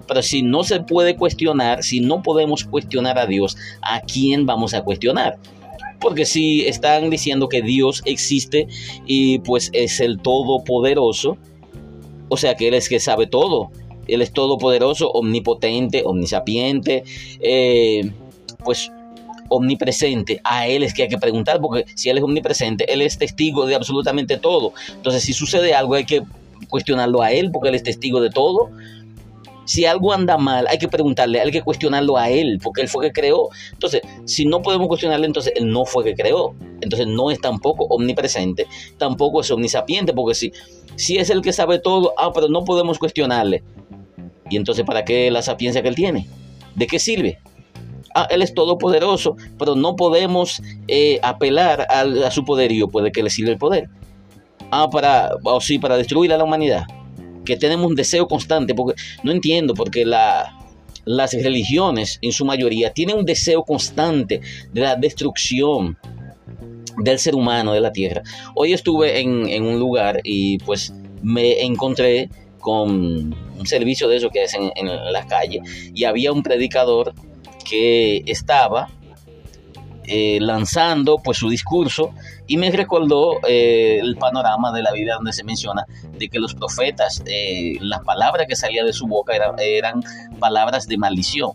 Pero 0.07 0.21
si 0.21 0.41
no 0.43 0.63
se 0.63 0.81
puede 0.81 1.15
cuestionar, 1.15 1.83
si 1.83 1.99
no 1.99 2.21
podemos 2.21 2.63
cuestionar 2.63 3.17
a 3.17 3.25
Dios, 3.25 3.57
¿a 3.81 4.01
quién 4.01 4.45
vamos 4.45 4.73
a 4.73 4.83
cuestionar? 4.83 5.37
Porque 5.99 6.25
si 6.25 6.65
están 6.67 7.09
diciendo 7.09 7.49
que 7.49 7.61
Dios 7.61 8.01
existe 8.05 8.67
y 9.05 9.39
pues 9.39 9.69
es 9.73 9.99
el 9.99 10.19
todopoderoso, 10.19 11.37
o 12.29 12.37
sea 12.37 12.55
que 12.55 12.67
Él 12.67 12.73
es 12.73 12.89
que 12.89 12.99
sabe 12.99 13.27
todo, 13.27 13.71
Él 14.07 14.21
es 14.21 14.31
todopoderoso, 14.31 15.09
omnipotente, 15.11 16.03
omnisapiente, 16.05 17.03
eh, 17.39 18.11
pues 18.63 18.91
omnipresente, 19.49 20.41
a 20.43 20.67
Él 20.67 20.83
es 20.83 20.93
que 20.93 21.03
hay 21.03 21.09
que 21.09 21.17
preguntar, 21.17 21.61
porque 21.61 21.85
si 21.95 22.09
Él 22.09 22.17
es 22.17 22.23
omnipresente, 22.23 22.91
Él 22.91 23.01
es 23.01 23.17
testigo 23.17 23.65
de 23.65 23.75
absolutamente 23.75 24.37
todo. 24.37 24.73
Entonces, 24.95 25.23
si 25.23 25.33
sucede 25.33 25.73
algo, 25.73 25.93
hay 25.93 26.05
que 26.05 26.23
cuestionarlo 26.69 27.21
a 27.21 27.31
Él, 27.31 27.51
porque 27.51 27.69
Él 27.69 27.75
es 27.75 27.83
testigo 27.83 28.21
de 28.21 28.29
todo 28.29 28.71
si 29.65 29.85
algo 29.85 30.13
anda 30.13 30.37
mal, 30.37 30.67
hay 30.67 30.77
que 30.77 30.87
preguntarle, 30.87 31.41
hay 31.41 31.51
que 31.51 31.61
cuestionarlo 31.61 32.17
a 32.17 32.29
él, 32.29 32.59
porque 32.63 32.81
él 32.81 32.87
fue 32.87 33.07
que 33.07 33.11
creó. 33.11 33.49
Entonces, 33.73 34.01
si 34.25 34.45
no 34.45 34.61
podemos 34.61 34.87
cuestionarle, 34.87 35.25
entonces 35.25 35.53
él 35.55 35.69
no 35.69 35.85
fue 35.85 36.03
que 36.03 36.13
creó. 36.13 36.55
Entonces 36.81 37.07
no 37.07 37.31
es 37.31 37.41
tampoco 37.41 37.85
omnipresente, 37.85 38.67
tampoco 38.97 39.41
es 39.41 39.51
omnisapiente, 39.51 40.13
porque 40.13 40.35
si, 40.35 40.53
si 40.95 41.17
es 41.17 41.29
el 41.29 41.41
que 41.41 41.51
sabe 41.51 41.79
todo, 41.79 42.13
ah, 42.17 42.31
pero 42.33 42.47
no 42.47 42.63
podemos 42.63 42.99
cuestionarle. 42.99 43.63
Y 44.49 44.57
entonces, 44.57 44.85
¿para 44.85 45.03
qué 45.03 45.31
la 45.31 45.41
sapiencia 45.41 45.81
que 45.81 45.89
él 45.89 45.95
tiene? 45.95 46.27
¿De 46.75 46.85
qué 46.85 46.99
sirve? 46.99 47.39
Ah, 48.13 48.27
él 48.29 48.41
es 48.43 48.53
todopoderoso, 48.53 49.35
pero 49.57 49.75
no 49.75 49.95
podemos 49.95 50.61
eh, 50.87 51.19
apelar 51.23 51.87
a, 51.89 52.31
su 52.31 52.45
poderío, 52.45 52.87
puede 52.87 53.11
que 53.11 53.23
le 53.23 53.29
sirva 53.29 53.51
el 53.51 53.57
poder. 53.57 53.89
Ah, 54.71 54.89
para, 54.89 55.31
o 55.43 55.59
sí, 55.59 55.79
para 55.79 55.97
destruir 55.97 56.31
a 56.31 56.37
la 56.37 56.43
humanidad 56.43 56.85
que 57.45 57.57
tenemos 57.57 57.87
un 57.87 57.95
deseo 57.95 58.27
constante, 58.27 58.73
porque 58.73 59.01
no 59.23 59.31
entiendo, 59.31 59.73
porque 59.73 60.05
la, 60.05 60.57
las 61.05 61.33
religiones 61.33 62.19
en 62.21 62.31
su 62.31 62.45
mayoría 62.45 62.91
tienen 62.91 63.17
un 63.17 63.25
deseo 63.25 63.63
constante 63.63 64.41
de 64.73 64.81
la 64.81 64.95
destrucción 64.95 65.97
del 66.97 67.19
ser 67.19 67.35
humano, 67.35 67.73
de 67.73 67.81
la 67.81 67.91
tierra. 67.91 68.23
Hoy 68.55 68.73
estuve 68.73 69.19
en, 69.19 69.63
un 69.63 69.79
lugar 69.79 70.21
y 70.23 70.57
pues 70.59 70.93
me 71.21 71.63
encontré 71.63 72.29
con 72.59 73.35
un 73.57 73.67
servicio 73.67 74.07
de 74.07 74.17
eso 74.17 74.29
que 74.29 74.43
hacen 74.43 74.71
en, 74.75 74.87
en 74.87 75.13
la 75.13 75.27
calle 75.27 75.61
y 75.93 76.03
había 76.05 76.31
un 76.31 76.41
predicador 76.41 77.13
que 77.63 78.23
estaba 78.25 78.89
eh, 80.07 80.37
lanzando 80.39 81.17
pues 81.17 81.39
su 81.39 81.49
discurso 81.49 82.13
y 82.47 82.57
me 82.57 82.71
recordó 82.71 83.39
eh, 83.47 83.99
el 84.01 84.15
panorama 84.17 84.71
de 84.71 84.83
la 84.83 84.91
vida 84.91 85.15
donde 85.15 85.33
se 85.33 85.43
menciona 85.43 85.85
de 86.17 86.29
que 86.29 86.39
los 86.39 86.53
profetas, 86.53 87.23
eh, 87.25 87.77
las 87.81 88.01
palabras 88.03 88.47
que 88.47 88.55
salían 88.55 88.85
de 88.85 88.93
su 88.93 89.07
boca 89.07 89.33
eran 89.35 90.03
palabras 90.39 90.87
de 90.87 90.97
maldición. 90.97 91.51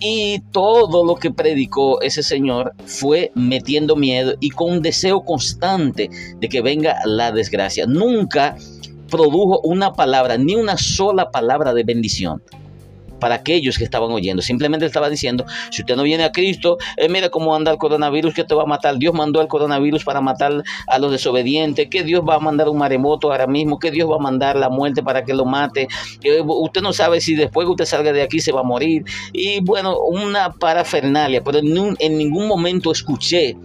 Y 0.00 0.40
todo 0.52 1.04
lo 1.04 1.16
que 1.16 1.32
predicó 1.32 2.00
ese 2.00 2.22
señor 2.22 2.72
fue 2.86 3.32
metiendo 3.34 3.96
miedo 3.96 4.34
y 4.38 4.50
con 4.50 4.70
un 4.70 4.82
deseo 4.82 5.24
constante 5.24 6.08
de 6.36 6.48
que 6.48 6.62
venga 6.62 6.98
la 7.04 7.32
desgracia. 7.32 7.84
Nunca 7.86 8.56
produjo 9.10 9.60
una 9.64 9.94
palabra, 9.94 10.38
ni 10.38 10.54
una 10.54 10.76
sola 10.76 11.30
palabra 11.30 11.74
de 11.74 11.82
bendición 11.82 12.42
para 13.18 13.36
aquellos 13.36 13.78
que 13.78 13.84
estaban 13.84 14.10
oyendo. 14.10 14.42
Simplemente 14.42 14.86
estaba 14.86 15.10
diciendo, 15.10 15.44
si 15.70 15.82
usted 15.82 15.96
no 15.96 16.02
viene 16.02 16.24
a 16.24 16.32
Cristo, 16.32 16.78
eh, 16.96 17.08
mira 17.08 17.28
cómo 17.28 17.54
anda 17.54 17.72
el 17.72 17.78
coronavirus 17.78 18.34
que 18.34 18.44
te 18.44 18.54
va 18.54 18.62
a 18.62 18.66
matar. 18.66 18.96
Dios 18.96 19.14
mandó 19.14 19.40
el 19.40 19.48
coronavirus 19.48 20.04
para 20.04 20.20
matar 20.20 20.62
a 20.86 20.98
los 20.98 21.10
desobedientes, 21.10 21.88
que 21.88 22.02
Dios 22.02 22.22
va 22.28 22.36
a 22.36 22.38
mandar 22.38 22.68
un 22.68 22.78
maremoto 22.78 23.30
ahora 23.30 23.46
mismo, 23.46 23.78
que 23.78 23.90
Dios 23.90 24.10
va 24.10 24.16
a 24.16 24.20
mandar 24.20 24.56
la 24.56 24.68
muerte 24.68 25.02
para 25.02 25.24
que 25.24 25.34
lo 25.34 25.44
mate. 25.44 25.88
usted 26.46 26.82
no 26.82 26.92
sabe 26.92 27.20
si 27.20 27.34
después 27.34 27.66
que 27.66 27.70
usted 27.70 27.84
salga 27.84 28.12
de 28.12 28.22
aquí 28.22 28.40
se 28.40 28.52
va 28.52 28.60
a 28.60 28.64
morir. 28.64 29.04
Y 29.32 29.60
bueno, 29.60 29.98
una 29.98 30.52
parafernalia, 30.52 31.42
pero 31.42 31.58
en 31.58 32.18
ningún 32.18 32.46
momento 32.46 32.92
escuché 32.92 33.56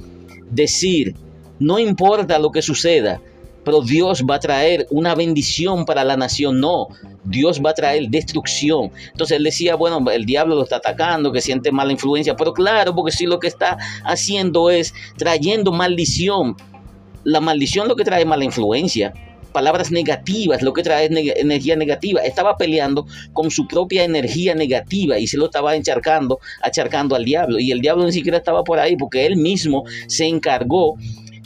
decir, 0.49 1.15
no 1.59 1.79
importa 1.79 2.39
lo 2.39 2.51
que 2.51 2.61
suceda, 2.61 3.21
pero 3.63 3.81
Dios 3.81 4.23
va 4.29 4.35
a 4.35 4.39
traer 4.39 4.87
una 4.91 5.15
bendición 5.15 5.85
para 5.85 6.03
la 6.03 6.17
nación. 6.17 6.59
No, 6.59 6.87
Dios 7.23 7.61
va 7.63 7.71
a 7.71 7.73
traer 7.73 8.09
destrucción. 8.09 8.91
Entonces 9.11 9.37
él 9.37 9.43
decía, 9.43 9.75
bueno, 9.75 10.03
el 10.11 10.25
diablo 10.25 10.55
lo 10.55 10.63
está 10.63 10.77
atacando, 10.77 11.31
que 11.31 11.41
siente 11.41 11.71
mala 11.71 11.91
influencia, 11.91 12.35
pero 12.35 12.53
claro, 12.53 12.93
porque 12.95 13.11
si 13.11 13.25
lo 13.25 13.39
que 13.39 13.47
está 13.47 13.77
haciendo 14.03 14.69
es 14.69 14.93
trayendo 15.17 15.71
maldición, 15.71 16.55
la 17.23 17.39
maldición 17.39 17.87
lo 17.87 17.95
que 17.95 18.03
trae 18.03 18.25
mala 18.25 18.43
influencia 18.43 19.13
palabras 19.53 19.91
negativas, 19.91 20.61
lo 20.61 20.73
que 20.73 20.83
trae 20.83 21.05
energía 21.05 21.77
negativa. 21.77 22.21
Estaba 22.21 22.57
peleando 22.57 23.05
con 23.31 23.49
su 23.51 23.67
propia 23.67 24.03
energía 24.03 24.55
negativa 24.55 25.17
y 25.17 25.27
se 25.27 25.37
lo 25.37 25.45
estaba 25.45 25.75
encharcando, 25.75 26.39
acharcando 26.61 27.15
al 27.15 27.23
diablo. 27.23 27.59
Y 27.59 27.71
el 27.71 27.79
diablo 27.79 28.03
ni 28.03 28.11
siquiera 28.11 28.39
estaba 28.39 28.65
por 28.65 28.79
ahí 28.79 28.97
porque 28.97 29.25
él 29.25 29.37
mismo 29.37 29.85
se 30.07 30.25
encargó 30.25 30.97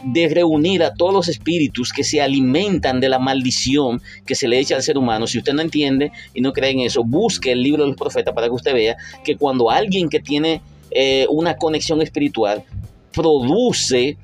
de 0.04 0.30
reunir 0.30 0.84
a 0.84 0.94
todos 0.94 1.14
los 1.14 1.28
espíritus 1.28 1.92
que 1.92 2.04
se 2.04 2.22
alimentan 2.22 3.00
de 3.00 3.10
la 3.10 3.20
maldición 3.20 4.02
que 4.26 4.36
se 4.36 4.48
le 4.48 4.60
echa 4.60 4.76
al 4.76 4.84
ser 4.84 4.98
humano. 4.98 5.28
Si 5.28 5.38
usted 5.38 5.54
no 5.54 5.62
entiende 5.62 6.12
y 6.34 6.42
no 6.42 6.54
cree 6.54 6.72
en 6.72 6.82
eso, 6.82 7.04
busque 7.04 7.52
el 7.52 7.64
libro 7.64 7.84
de 7.84 7.90
los 7.90 7.98
profetas 7.98 8.34
para 8.34 8.48
que 8.48 8.54
usted 8.54 8.74
vea 8.74 8.98
que 9.24 9.36
cuando 9.36 9.70
alguien 9.70 10.10
que 10.10 10.20
tiene 10.20 10.62
eh, 10.92 11.26
una 11.30 11.56
conexión 11.58 12.02
espiritual 12.02 12.64
produce 13.12 14.18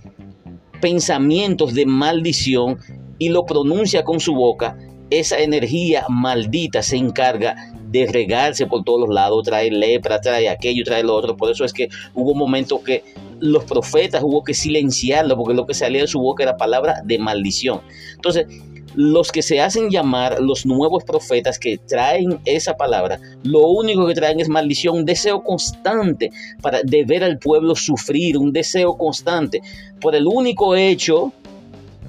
pensamientos 0.79 1.73
de 1.73 1.85
maldición, 1.85 2.77
y 3.23 3.29
lo 3.29 3.45
pronuncia 3.45 4.03
con 4.03 4.19
su 4.19 4.33
boca, 4.33 4.77
esa 5.09 5.39
energía 5.39 6.05
maldita 6.09 6.81
se 6.81 6.97
encarga 6.97 7.55
de 7.93 8.07
regarse 8.07 8.65
por 8.65 8.83
todos 8.83 9.01
los 9.01 9.09
lados, 9.13 9.45
trae 9.45 9.69
lepra, 9.69 10.19
trae 10.19 10.49
aquello, 10.49 10.83
trae 10.83 11.03
lo 11.03 11.15
otro. 11.15 11.37
Por 11.37 11.51
eso 11.51 11.63
es 11.63 11.71
que 11.71 11.89
hubo 12.15 12.31
un 12.31 12.39
momento 12.39 12.83
que 12.83 13.03
los 13.39 13.63
profetas 13.65 14.23
hubo 14.23 14.43
que 14.43 14.55
silenciarlo, 14.55 15.37
porque 15.37 15.53
lo 15.53 15.67
que 15.67 15.75
salía 15.75 16.01
de 16.01 16.07
su 16.07 16.19
boca 16.19 16.41
era 16.41 16.57
palabra 16.57 17.01
de 17.05 17.19
maldición. 17.19 17.81
Entonces, 18.15 18.47
los 18.95 19.31
que 19.31 19.43
se 19.43 19.61
hacen 19.61 19.91
llamar 19.91 20.39
los 20.39 20.65
nuevos 20.65 21.03
profetas 21.03 21.59
que 21.59 21.77
traen 21.77 22.39
esa 22.45 22.75
palabra, 22.77 23.19
lo 23.43 23.67
único 23.67 24.07
que 24.07 24.15
traen 24.15 24.39
es 24.39 24.49
maldición, 24.49 24.97
un 24.97 25.05
deseo 25.05 25.43
constante 25.43 26.31
para 26.63 26.81
de 26.83 27.05
ver 27.05 27.23
al 27.23 27.37
pueblo 27.37 27.75
sufrir, 27.75 28.39
un 28.39 28.51
deseo 28.51 28.97
constante 28.97 29.61
por 30.01 30.15
el 30.15 30.25
único 30.25 30.75
hecho 30.75 31.31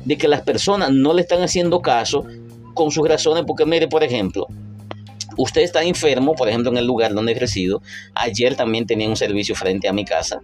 de 0.06 0.16
que 0.16 0.28
las 0.28 0.40
personas 0.40 0.90
no 0.92 1.12
le 1.12 1.20
están 1.20 1.42
haciendo 1.42 1.82
caso 1.82 2.24
con 2.72 2.90
sus 2.90 3.06
razones, 3.06 3.44
porque 3.46 3.66
mire, 3.66 3.86
por 3.86 4.02
ejemplo, 4.02 4.46
usted 5.36 5.62
está 5.62 5.82
enfermo, 5.82 6.34
por 6.34 6.48
ejemplo, 6.48 6.70
en 6.70 6.78
el 6.78 6.86
lugar 6.86 7.14
donde 7.14 7.34
resido, 7.34 7.82
ayer 8.14 8.56
también 8.56 8.86
tenía 8.86 9.08
un 9.08 9.16
servicio 9.16 9.54
frente 9.54 9.88
a 9.88 9.92
mi 9.92 10.04
casa, 10.04 10.40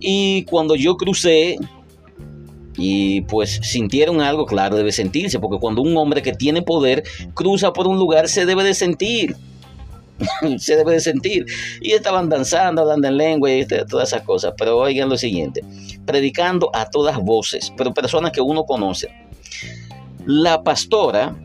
y 0.00 0.44
cuando 0.44 0.76
yo 0.76 0.96
crucé, 0.96 1.58
y 2.76 3.22
pues 3.22 3.58
sintieron 3.62 4.20
algo, 4.20 4.46
claro, 4.46 4.76
debe 4.76 4.92
sentirse, 4.92 5.40
porque 5.40 5.58
cuando 5.58 5.82
un 5.82 5.96
hombre 5.96 6.22
que 6.22 6.32
tiene 6.32 6.62
poder 6.62 7.02
cruza 7.34 7.72
por 7.72 7.88
un 7.88 7.98
lugar, 7.98 8.28
se 8.28 8.46
debe 8.46 8.62
de 8.62 8.74
sentir. 8.74 9.36
se 10.58 10.76
debe 10.76 10.92
de 10.92 11.00
sentir. 11.00 11.46
Y 11.80 11.92
estaban 11.92 12.28
danzando, 12.28 12.82
hablando 12.82 13.08
en 13.08 13.16
lengua 13.16 13.50
y 13.50 13.60
este, 13.60 13.84
todas 13.84 14.08
esas 14.08 14.22
cosas. 14.22 14.54
Pero 14.56 14.78
oigan 14.78 15.08
lo 15.08 15.16
siguiente, 15.16 15.62
predicando 16.06 16.70
a 16.72 16.88
todas 16.88 17.18
voces, 17.18 17.72
pero 17.76 17.92
personas 17.92 18.30
que 18.30 18.40
uno 18.40 18.64
conoce. 18.64 19.08
La 20.24 20.62
pastora, 20.62 21.36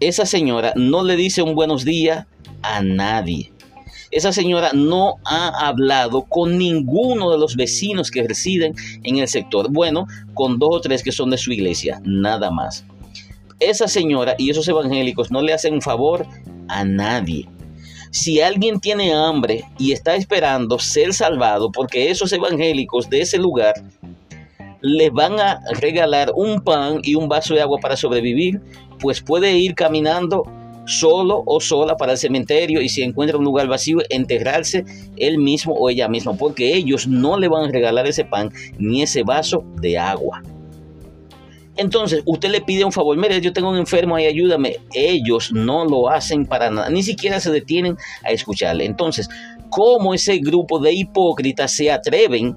esa 0.00 0.26
señora, 0.26 0.72
no 0.76 1.02
le 1.02 1.16
dice 1.16 1.42
un 1.42 1.54
buenos 1.54 1.84
días 1.84 2.26
a 2.62 2.82
nadie. 2.82 3.52
Esa 4.10 4.32
señora 4.32 4.70
no 4.72 5.16
ha 5.24 5.66
hablado 5.66 6.22
con 6.22 6.58
ninguno 6.58 7.30
de 7.30 7.38
los 7.38 7.56
vecinos 7.56 8.10
que 8.10 8.26
residen 8.26 8.74
en 9.02 9.18
el 9.18 9.28
sector. 9.28 9.70
Bueno, 9.70 10.06
con 10.34 10.58
dos 10.58 10.68
o 10.72 10.80
tres 10.80 11.02
que 11.02 11.12
son 11.12 11.30
de 11.30 11.38
su 11.38 11.52
iglesia, 11.52 12.00
nada 12.04 12.50
más. 12.50 12.84
Esa 13.58 13.88
señora 13.88 14.34
y 14.38 14.50
esos 14.50 14.68
evangélicos 14.68 15.30
no 15.30 15.42
le 15.42 15.52
hacen 15.52 15.74
un 15.74 15.82
favor 15.82 16.26
a 16.68 16.84
nadie 16.84 17.48
si 18.16 18.40
alguien 18.40 18.80
tiene 18.80 19.12
hambre 19.12 19.64
y 19.78 19.92
está 19.92 20.16
esperando 20.16 20.78
ser 20.78 21.12
salvado, 21.12 21.70
porque 21.70 22.10
esos 22.10 22.32
evangélicos 22.32 23.10
de 23.10 23.20
ese 23.20 23.36
lugar 23.36 23.74
les 24.80 25.12
van 25.12 25.38
a 25.38 25.60
regalar 25.80 26.32
un 26.34 26.62
pan 26.62 27.00
y 27.02 27.14
un 27.14 27.28
vaso 27.28 27.54
de 27.54 27.60
agua 27.60 27.78
para 27.78 27.94
sobrevivir, 27.94 28.60
pues 28.98 29.20
puede 29.20 29.56
ir 29.58 29.74
caminando 29.74 30.44
solo 30.86 31.42
o 31.44 31.60
sola 31.60 31.96
para 31.96 32.12
el 32.12 32.18
cementerio 32.18 32.80
y 32.80 32.88
si 32.88 33.02
encuentra 33.02 33.36
un 33.36 33.44
lugar 33.44 33.66
vacío, 33.66 33.98
enterrarse 34.08 34.84
él 35.16 35.38
mismo 35.38 35.74
o 35.74 35.90
ella 35.90 36.08
misma, 36.08 36.34
porque 36.34 36.74
ellos 36.74 37.06
no 37.06 37.38
le 37.38 37.48
van 37.48 37.64
a 37.64 37.72
regalar 37.72 38.06
ese 38.06 38.24
pan 38.24 38.52
ni 38.78 39.02
ese 39.02 39.22
vaso 39.22 39.64
de 39.80 39.98
agua. 39.98 40.42
Entonces, 41.76 42.22
usted 42.24 42.50
le 42.50 42.62
pide 42.62 42.84
un 42.84 42.92
favor, 42.92 43.16
mire, 43.18 43.38
yo 43.40 43.52
tengo 43.52 43.68
un 43.68 43.76
enfermo 43.76 44.16
ahí, 44.16 44.24
ayúdame. 44.24 44.78
Ellos 44.94 45.52
no 45.52 45.84
lo 45.84 46.08
hacen 46.08 46.46
para 46.46 46.70
nada, 46.70 46.88
ni 46.88 47.02
siquiera 47.02 47.38
se 47.38 47.50
detienen 47.50 47.98
a 48.24 48.30
escucharle. 48.30 48.86
Entonces, 48.86 49.28
¿cómo 49.68 50.14
ese 50.14 50.38
grupo 50.38 50.78
de 50.78 50.94
hipócritas 50.94 51.72
se 51.72 51.90
atreven 51.90 52.56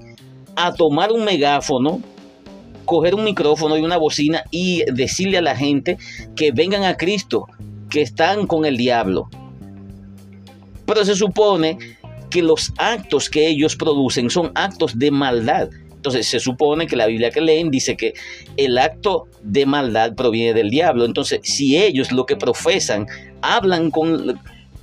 a 0.56 0.72
tomar 0.72 1.12
un 1.12 1.24
megáfono, 1.24 2.00
coger 2.90 3.14
un 3.14 3.22
micrófono 3.22 3.78
y 3.78 3.82
una 3.82 3.98
bocina 3.98 4.42
y 4.50 4.82
decirle 4.92 5.38
a 5.38 5.42
la 5.42 5.54
gente 5.54 5.96
que 6.34 6.50
vengan 6.50 6.82
a 6.82 6.96
Cristo, 6.96 7.46
que 7.88 8.02
están 8.02 8.48
con 8.48 8.64
el 8.64 8.76
diablo? 8.76 9.30
Pero 10.86 11.04
se 11.04 11.14
supone 11.14 11.78
que 12.30 12.42
los 12.42 12.72
actos 12.78 13.30
que 13.30 13.46
ellos 13.46 13.76
producen 13.76 14.28
son 14.28 14.50
actos 14.56 14.98
de 14.98 15.12
maldad. 15.12 15.68
Entonces 15.94 16.26
se 16.26 16.40
supone 16.40 16.88
que 16.88 16.96
la 16.96 17.06
Biblia 17.06 17.30
que 17.30 17.40
leen 17.40 17.70
dice 17.70 17.96
que 17.96 18.14
el 18.56 18.76
acto 18.76 19.28
de 19.42 19.66
maldad 19.66 20.16
proviene 20.16 20.52
del 20.52 20.68
diablo. 20.68 21.04
Entonces 21.04 21.38
si 21.44 21.76
ellos 21.76 22.10
lo 22.10 22.26
que 22.26 22.34
profesan, 22.34 23.06
hablan 23.40 23.92
con, 23.92 24.36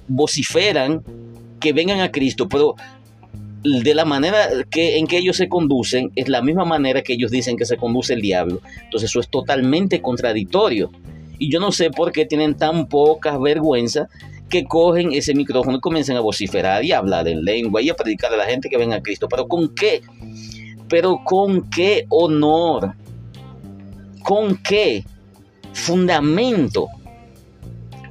vociferan 0.08 1.04
que 1.60 1.74
vengan 1.74 2.00
a 2.00 2.10
Cristo, 2.10 2.48
pero 2.48 2.76
de 3.84 3.93
la 3.95 4.06
manera 4.06 4.47
que, 4.69 4.97
en 4.97 5.08
que 5.08 5.17
ellos 5.17 5.38
se 5.38 5.49
conducen 5.49 6.12
es 6.15 6.30
la 6.30 6.41
misma 6.41 6.65
manera 6.65 7.01
que 7.01 7.13
ellos 7.13 7.32
dicen 7.32 7.58
que 7.58 7.65
se 7.65 7.77
conduce 7.77 8.13
el 8.13 8.21
diablo. 8.21 8.62
Entonces 8.84 9.10
eso 9.10 9.19
es 9.19 9.30
totalmente 9.30 10.01
contradictorio. 10.01 10.91
Y 11.39 11.51
yo 11.51 11.60
no 11.60 11.71
sé 11.71 11.91
por 11.91 12.12
qué 12.12 12.25
tienen 12.25 12.56
tan 12.56 12.88
poca 12.88 13.38
vergüenza 13.38 14.10
que 14.49 14.65
cogen 14.65 15.12
ese 15.13 15.34
micrófono 15.36 15.77
y 15.77 15.82
comienzan 15.82 16.17
a 16.17 16.21
vociferar 16.21 16.84
y 16.84 16.91
a 16.91 16.99
hablar 16.99 17.27
en 17.27 17.43
lengua 17.43 17.82
y 17.82 17.89
a 17.89 17.95
predicar 17.95 18.34
a 18.34 18.38
la 18.38 18.45
gente 18.45 18.69
que 18.69 18.77
venga 18.77 18.97
a 18.97 19.01
Cristo. 19.01 19.27
Pero 19.30 19.47
¿con 19.47 19.73
qué? 19.75 20.01
Pero 20.88 21.21
¿con 21.23 21.69
qué 21.69 22.06
honor? 22.10 22.93
¿Con 24.23 24.58
qué 24.58 25.03
fundamento 25.73 26.88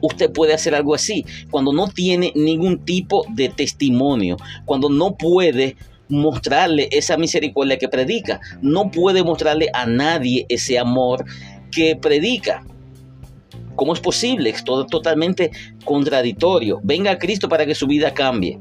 usted 0.01 0.33
puede 0.33 0.55
hacer 0.55 0.75
algo 0.75 0.95
así? 0.95 1.25
Cuando 1.51 1.73
no 1.73 1.89
tiene 1.89 2.33
ningún 2.35 2.85
tipo 2.85 3.25
de 3.31 3.49
testimonio, 3.49 4.37
cuando 4.65 4.89
no 4.89 5.17
puede 5.17 5.77
mostrarle 6.09 6.89
esa 6.93 7.17
misericordia 7.17 7.79
que 7.79 7.89
predica, 7.89 8.41
no 8.63 8.91
puede 8.91 9.25
mostrarle 9.25 9.69
a 9.73 9.87
nadie 9.87 10.47
ese 10.49 10.79
amor 10.79 11.25
que 11.73 11.97
predica. 11.97 12.65
¿Cómo 13.75 13.93
es 13.93 14.01
posible? 14.01 14.51
Es 14.51 14.65
todo 14.65 14.87
totalmente 14.87 15.51
contradictorio. 15.85 16.81
Venga 16.83 17.11
a 17.11 17.19
Cristo 17.19 17.49
para 17.49 17.67
que 17.67 17.75
su 17.75 17.87
vida 17.87 18.15
cambie 18.15 18.59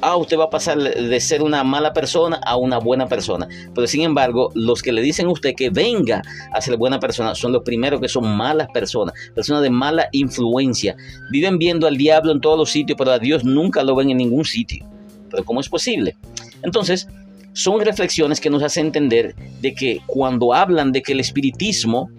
ah, 0.00 0.16
usted 0.16 0.38
va 0.38 0.44
a 0.44 0.50
pasar 0.50 0.78
de 0.78 1.20
ser 1.20 1.42
una 1.42 1.64
mala 1.64 1.92
persona 1.92 2.40
a 2.44 2.56
una 2.56 2.78
buena 2.78 3.06
persona. 3.06 3.48
Pero 3.74 3.86
sin 3.86 4.02
embargo, 4.02 4.50
los 4.54 4.82
que 4.82 4.92
le 4.92 5.02
dicen 5.02 5.26
a 5.26 5.30
usted 5.30 5.54
que 5.54 5.70
venga 5.70 6.22
a 6.52 6.60
ser 6.60 6.76
buena 6.76 7.00
persona 7.00 7.34
son 7.34 7.52
los 7.52 7.62
primeros 7.62 8.00
que 8.00 8.08
son 8.08 8.36
malas 8.36 8.68
personas, 8.72 9.14
personas 9.34 9.62
de 9.62 9.70
mala 9.70 10.08
influencia. 10.12 10.96
Viven 11.30 11.58
viendo 11.58 11.86
al 11.86 11.96
diablo 11.96 12.32
en 12.32 12.40
todos 12.40 12.58
los 12.58 12.70
sitios, 12.70 12.96
pero 12.98 13.12
a 13.12 13.18
Dios 13.18 13.44
nunca 13.44 13.82
lo 13.82 13.94
ven 13.94 14.10
en 14.10 14.18
ningún 14.18 14.44
sitio. 14.44 14.86
Pero 15.30 15.44
¿cómo 15.44 15.60
es 15.60 15.68
posible? 15.68 16.16
Entonces, 16.62 17.08
son 17.52 17.80
reflexiones 17.80 18.40
que 18.40 18.50
nos 18.50 18.62
hacen 18.62 18.86
entender 18.86 19.34
de 19.60 19.74
que 19.74 20.00
cuando 20.06 20.54
hablan 20.54 20.92
de 20.92 21.02
que 21.02 21.12
el 21.12 21.20
espiritismo, 21.20 22.10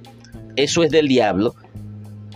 eso 0.55 0.83
es 0.83 0.91
del 0.91 1.07
diablo, 1.07 1.55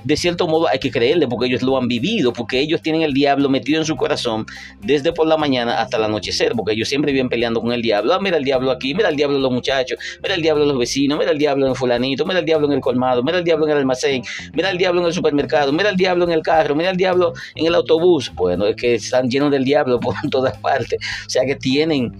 de 0.06 0.16
cierto 0.16 0.48
modo 0.48 0.68
hay 0.70 0.78
que 0.78 0.92
creerle 0.92 1.28
porque 1.28 1.48
ellos 1.48 1.64
lo 1.64 1.78
han 1.78 1.88
vivido, 1.88 2.32
porque 2.32 2.60
ellos 2.60 2.82
tienen 2.82 3.02
el 3.02 3.14
diablo 3.14 3.50
metido 3.50 3.80
en 3.80 3.86
su 3.86 3.96
corazón 3.96 4.46
desde 4.82 5.12
por 5.12 5.28
la 5.28 5.36
mañana 5.36 5.82
hasta 5.82 5.98
el 5.98 6.04
anochecer, 6.04 6.54
porque 6.56 6.74
ellos 6.74 6.88
siempre 6.88 7.12
viven 7.12 7.28
peleando 7.28 7.60
con 7.60 7.74
el 7.74 7.82
diablo. 7.82 8.14
Ah, 8.14 8.20
mira 8.22 8.38
el 8.38 8.44
diablo 8.44 8.70
aquí, 8.72 8.94
mira 8.94 9.10
el 9.10 9.16
diablo 9.16 9.40
los 9.40 9.52
muchachos, 9.52 9.98
mira 10.22 10.36
el 10.36 10.42
diablo 10.44 10.66
los 10.66 10.78
vecinos, 10.78 11.18
mira 11.18 11.32
el 11.32 11.40
diablo 11.40 11.68
en 11.68 11.74
fulanito, 11.74 12.24
mira 12.24 12.40
el 12.40 12.46
diablo 12.46 12.68
en 12.68 12.74
el 12.74 12.82
colmado, 12.82 13.24
mira 13.24 13.40
el 13.40 13.44
diablo 13.44 13.66
en 13.66 13.72
el 13.72 13.78
almacén, 13.80 14.22
mira 14.54 14.70
el 14.70 14.78
diablo 14.78 15.02
en 15.02 15.08
el 15.08 15.14
supermercado, 15.14 15.74
mira 15.74 15.90
el 15.90 15.98
diablo 15.98 16.24
en 16.26 16.32
el 16.32 16.44
carro, 16.44 16.76
mira 16.76 16.92
el 16.92 16.98
diablo 16.98 17.34
en 17.56 17.66
el 17.66 17.74
autobús. 17.74 18.32
Bueno, 18.36 18.68
es 18.68 18.76
que 18.76 18.96
están 18.96 19.28
llenos 19.28 19.50
del 19.50 19.64
diablo 19.64 20.00
por 20.00 20.14
todas 20.30 20.56
partes. 20.60 21.00
O 21.26 21.30
sea 21.30 21.46
que 21.46 21.56
tienen 21.56 22.14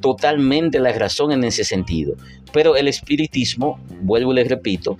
totalmente 0.00 0.78
la 0.78 0.92
razón 0.92 1.32
en 1.32 1.44
ese 1.44 1.64
sentido. 1.64 2.14
Pero 2.52 2.76
el 2.76 2.88
espiritismo, 2.88 3.80
vuelvo 4.02 4.32
y 4.32 4.36
les 4.36 4.48
repito, 4.48 4.98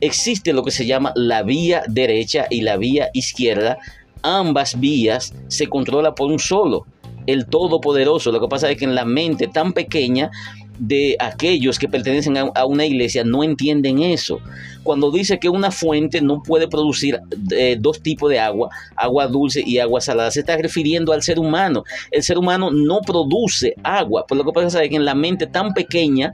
existe 0.00 0.52
lo 0.52 0.62
que 0.62 0.70
se 0.70 0.86
llama 0.86 1.12
la 1.14 1.42
vía 1.42 1.82
derecha 1.88 2.46
y 2.50 2.62
la 2.62 2.76
vía 2.76 3.10
izquierda. 3.12 3.78
Ambas 4.22 4.78
vías 4.80 5.34
se 5.48 5.68
controlan 5.68 6.14
por 6.14 6.30
un 6.30 6.38
solo, 6.38 6.86
el 7.26 7.46
Todopoderoso. 7.46 8.32
Lo 8.32 8.40
que 8.40 8.48
pasa 8.48 8.70
es 8.70 8.76
que 8.76 8.84
en 8.84 8.94
la 8.94 9.04
mente 9.04 9.46
tan 9.46 9.72
pequeña 9.72 10.30
de 10.78 11.16
aquellos 11.18 11.78
que 11.78 11.88
pertenecen 11.88 12.36
a, 12.36 12.66
una 12.66 12.86
iglesia 12.86 13.24
no 13.24 13.42
entienden 13.42 14.00
eso. 14.00 14.40
Cuando 14.82 15.10
dice 15.10 15.38
que 15.38 15.48
una 15.48 15.70
fuente 15.70 16.20
no 16.20 16.42
puede 16.42 16.68
producir 16.68 17.20
eh, 17.50 17.76
dos 17.78 18.00
tipos 18.00 18.30
de 18.30 18.38
agua, 18.38 18.70
agua 18.96 19.26
dulce 19.26 19.62
y 19.66 19.78
agua 19.78 20.00
salada, 20.00 20.30
se 20.30 20.40
está 20.40 20.56
refiriendo 20.56 21.12
al 21.12 21.22
ser 21.22 21.38
humano. 21.38 21.84
El 22.10 22.22
ser 22.22 22.38
humano 22.38 22.70
no 22.70 23.00
produce 23.00 23.74
agua, 23.82 24.24
por 24.26 24.38
lo 24.38 24.44
que 24.44 24.52
pasa 24.52 24.82
es 24.82 24.88
que 24.88 24.96
en 24.96 25.04
la 25.04 25.14
mente 25.14 25.46
tan 25.46 25.74
pequeña 25.74 26.32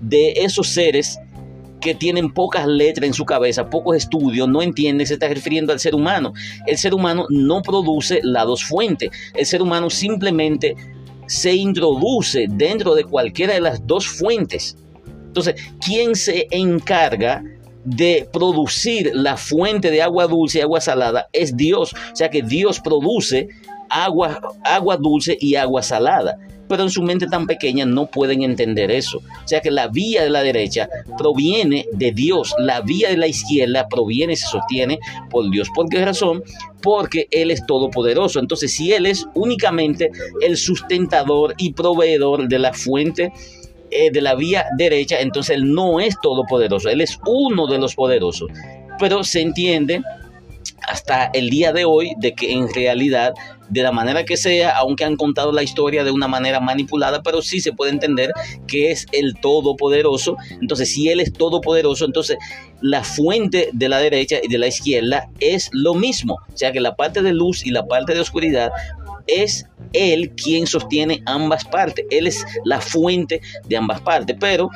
de 0.00 0.32
esos 0.36 0.68
seres 0.68 1.18
que 1.86 1.94
tienen 1.94 2.32
pocas 2.32 2.66
letras 2.66 3.06
en 3.06 3.14
su 3.14 3.24
cabeza, 3.24 3.70
pocos 3.70 3.96
estudios, 3.96 4.48
no 4.48 4.60
entienden, 4.60 5.06
se 5.06 5.14
está 5.14 5.28
refiriendo 5.28 5.72
al 5.72 5.78
ser 5.78 5.94
humano. 5.94 6.32
El 6.66 6.76
ser 6.78 6.94
humano 6.94 7.26
no 7.30 7.62
produce 7.62 8.18
las 8.24 8.44
dos 8.44 8.64
fuentes. 8.64 9.10
El 9.34 9.46
ser 9.46 9.62
humano 9.62 9.88
simplemente 9.88 10.74
se 11.28 11.54
introduce 11.54 12.46
dentro 12.50 12.96
de 12.96 13.04
cualquiera 13.04 13.54
de 13.54 13.60
las 13.60 13.86
dos 13.86 14.08
fuentes. 14.08 14.76
Entonces, 15.28 15.54
¿quién 15.80 16.16
se 16.16 16.48
encarga 16.50 17.44
de 17.84 18.28
producir 18.32 19.12
la 19.14 19.36
fuente 19.36 19.92
de 19.92 20.02
agua 20.02 20.26
dulce 20.26 20.58
y 20.58 20.62
agua 20.62 20.80
salada? 20.80 21.28
Es 21.32 21.56
Dios. 21.56 21.92
O 21.92 22.16
sea 22.16 22.30
que 22.30 22.42
Dios 22.42 22.80
produce 22.80 23.48
agua, 23.90 24.40
agua 24.64 24.96
dulce 24.96 25.36
y 25.40 25.54
agua 25.54 25.82
salada 25.82 26.38
pero 26.68 26.82
en 26.82 26.90
su 26.90 27.02
mente 27.02 27.26
tan 27.26 27.46
pequeña 27.46 27.84
no 27.84 28.06
pueden 28.06 28.42
entender 28.42 28.90
eso. 28.90 29.18
O 29.18 29.48
sea 29.48 29.60
que 29.60 29.70
la 29.70 29.88
vía 29.88 30.24
de 30.24 30.30
la 30.30 30.42
derecha 30.42 30.88
proviene 31.16 31.86
de 31.92 32.12
Dios, 32.12 32.54
la 32.58 32.80
vía 32.80 33.10
de 33.10 33.16
la 33.16 33.26
izquierda 33.26 33.88
proviene 33.88 34.34
y 34.34 34.36
se 34.36 34.46
sostiene 34.46 34.98
por 35.30 35.50
Dios. 35.50 35.68
¿Por 35.74 35.88
qué 35.88 36.04
razón? 36.04 36.42
Porque 36.82 37.28
Él 37.30 37.50
es 37.50 37.64
todopoderoso. 37.66 38.40
Entonces, 38.40 38.72
si 38.72 38.92
Él 38.92 39.06
es 39.06 39.26
únicamente 39.34 40.10
el 40.42 40.56
sustentador 40.56 41.54
y 41.58 41.72
proveedor 41.72 42.48
de 42.48 42.58
la 42.58 42.72
fuente 42.72 43.32
eh, 43.90 44.10
de 44.10 44.20
la 44.20 44.34
vía 44.34 44.66
derecha, 44.76 45.20
entonces 45.20 45.56
Él 45.56 45.72
no 45.72 46.00
es 46.00 46.16
todopoderoso, 46.20 46.88
Él 46.88 47.00
es 47.00 47.18
uno 47.26 47.66
de 47.66 47.78
los 47.78 47.94
poderosos. 47.94 48.50
Pero 48.98 49.24
se 49.24 49.42
entiende 49.42 50.02
hasta 50.86 51.26
el 51.26 51.50
día 51.50 51.72
de 51.72 51.84
hoy 51.84 52.12
de 52.18 52.34
que 52.34 52.52
en 52.52 52.72
realidad 52.72 53.34
de 53.68 53.82
la 53.82 53.92
manera 53.92 54.24
que 54.24 54.36
sea, 54.36 54.76
aunque 54.76 55.04
han 55.04 55.16
contado 55.16 55.52
la 55.52 55.62
historia 55.62 56.04
de 56.04 56.10
una 56.10 56.28
manera 56.28 56.60
manipulada, 56.60 57.22
pero 57.22 57.42
sí 57.42 57.60
se 57.60 57.72
puede 57.72 57.92
entender 57.92 58.32
que 58.66 58.90
es 58.90 59.06
el 59.12 59.34
todopoderoso. 59.40 60.36
Entonces, 60.60 60.92
si 60.92 61.08
Él 61.08 61.20
es 61.20 61.32
todopoderoso, 61.32 62.04
entonces 62.04 62.38
la 62.80 63.02
fuente 63.04 63.70
de 63.72 63.88
la 63.88 63.98
derecha 63.98 64.36
y 64.42 64.48
de 64.48 64.58
la 64.58 64.68
izquierda 64.68 65.28
es 65.40 65.68
lo 65.72 65.94
mismo. 65.94 66.38
O 66.52 66.56
sea 66.56 66.72
que 66.72 66.80
la 66.80 66.96
parte 66.96 67.22
de 67.22 67.32
luz 67.32 67.64
y 67.64 67.70
la 67.70 67.86
parte 67.86 68.14
de 68.14 68.20
oscuridad 68.20 68.70
es 69.26 69.66
Él 69.92 70.30
quien 70.30 70.66
sostiene 70.66 71.22
ambas 71.26 71.64
partes. 71.64 72.04
Él 72.10 72.26
es 72.26 72.44
la 72.64 72.80
fuente 72.80 73.40
de 73.68 73.76
ambas 73.76 74.00
partes. 74.00 74.36
Pero 74.38 74.70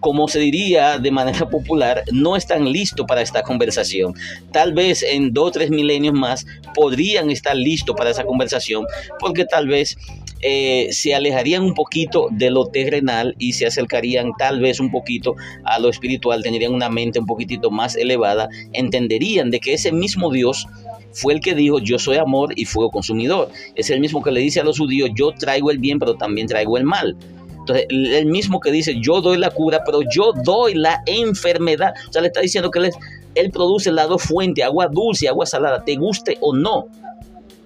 como 0.00 0.28
se 0.28 0.38
diría 0.40 0.98
de 0.98 1.10
manera 1.10 1.48
popular, 1.48 2.04
no 2.12 2.36
están 2.36 2.70
listos 2.70 3.06
para 3.06 3.22
esta 3.22 3.42
conversación. 3.42 4.14
Tal 4.52 4.72
vez 4.72 5.02
en 5.02 5.32
dos 5.32 5.48
o 5.48 5.50
tres 5.52 5.70
milenios 5.70 6.14
más 6.14 6.46
podrían 6.74 7.30
estar 7.30 7.56
listos 7.56 7.96
para 7.96 8.10
esa 8.10 8.24
conversación, 8.24 8.84
porque 9.18 9.44
tal 9.44 9.68
vez 9.68 9.96
eh, 10.40 10.88
se 10.92 11.14
alejarían 11.14 11.64
un 11.64 11.74
poquito 11.74 12.28
de 12.30 12.50
lo 12.50 12.66
terrenal 12.66 13.34
y 13.38 13.54
se 13.54 13.66
acercarían 13.66 14.32
tal 14.38 14.60
vez 14.60 14.78
un 14.78 14.90
poquito 14.90 15.34
a 15.64 15.78
lo 15.78 15.88
espiritual, 15.88 16.42
tendrían 16.42 16.72
una 16.72 16.88
mente 16.88 17.18
un 17.18 17.26
poquitito 17.26 17.70
más 17.70 17.96
elevada, 17.96 18.48
entenderían 18.72 19.50
de 19.50 19.58
que 19.58 19.72
ese 19.72 19.90
mismo 19.90 20.30
Dios 20.30 20.66
fue 21.12 21.34
el 21.34 21.40
que 21.40 21.54
dijo, 21.54 21.80
yo 21.80 21.98
soy 21.98 22.18
amor 22.18 22.52
y 22.54 22.64
fuego 22.64 22.90
consumidor. 22.90 23.50
Es 23.74 23.90
el 23.90 24.00
mismo 24.00 24.22
que 24.22 24.30
le 24.30 24.40
dice 24.40 24.60
a 24.60 24.64
los 24.64 24.78
judíos, 24.78 25.10
yo 25.14 25.32
traigo 25.32 25.70
el 25.70 25.78
bien, 25.78 25.98
pero 25.98 26.14
también 26.14 26.46
traigo 26.46 26.76
el 26.76 26.84
mal. 26.84 27.16
Entonces, 27.68 27.86
el 27.90 28.26
mismo 28.26 28.60
que 28.60 28.70
dice, 28.70 28.94
yo 29.00 29.20
doy 29.20 29.36
la 29.36 29.50
cura, 29.50 29.82
pero 29.84 30.00
yo 30.10 30.32
doy 30.32 30.74
la 30.74 31.02
enfermedad. 31.06 31.92
O 32.08 32.12
sea, 32.12 32.22
le 32.22 32.28
está 32.28 32.40
diciendo 32.40 32.70
que 32.70 32.90
él, 33.34 33.50
produce 33.50 33.92
las 33.92 34.08
dos 34.08 34.22
fuentes, 34.22 34.64
agua 34.64 34.88
dulce 34.88 35.28
agua 35.28 35.44
salada, 35.44 35.84
te 35.84 35.96
guste 35.96 36.38
o 36.40 36.54
no. 36.54 36.86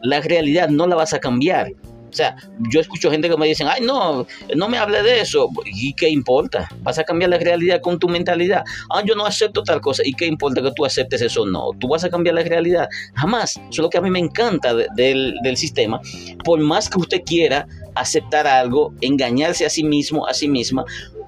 La 0.03 0.21
realidad 0.21 0.69
no 0.69 0.87
la 0.87 0.97
vas 0.97 1.15
a 1.15 1.21
cambiar. 1.21 1.73
O 2.13 2.15
sea, 2.15 2.37
yo 2.71 2.81
escucho 2.81 3.11
gente 3.11 3.31
que 3.31 3.37
me 3.39 3.47
dicen, 3.47 3.67
ay, 3.71 3.81
no, 3.81 4.27
no 4.55 4.69
me 4.69 4.77
hable 4.77 5.03
de 5.03 5.23
eso. 5.23 5.49
¿Y 5.65 5.95
qué 5.95 6.11
importa? 6.11 6.69
¿Vas 6.83 6.99
a 6.99 7.05
cambiar 7.05 7.31
la 7.31 7.39
realidad 7.39 7.81
con 7.81 7.99
tu 7.99 8.07
mentalidad? 8.07 8.65
Ah, 8.91 9.03
yo 9.03 9.15
no 9.15 9.25
acepto 9.25 9.63
tal 9.63 9.81
cosa. 9.81 10.03
¿Y 10.05 10.13
qué 10.13 10.27
importa 10.27 10.61
que 10.61 10.71
tú 10.73 10.85
aceptes 10.85 11.23
eso? 11.23 11.47
No, 11.47 11.71
tú 11.81 11.89
vas 11.89 12.05
a 12.05 12.11
cambiar 12.11 12.35
la 12.35 12.43
realidad. 12.43 12.87
Jamás. 13.15 13.57
Eso 13.57 13.69
es 13.71 13.79
lo 13.79 13.89
que 13.89 13.97
a 13.97 14.03
mí 14.03 14.11
me 14.11 14.19
encanta 14.19 14.75
del, 14.75 15.35
del 15.43 15.57
sistema. 15.57 16.01
Por 16.45 16.61
más 16.61 16.91
que 16.91 16.99
usted 16.99 17.23
quiera 17.25 17.67
aceptar 17.95 18.47
algo, 18.47 18.93
engañarse 19.01 19.65
a 19.65 19.71
sí 19.71 19.83
mismo, 19.83 20.27
a 20.27 20.35
sí 20.35 20.49
misma, 20.49 20.85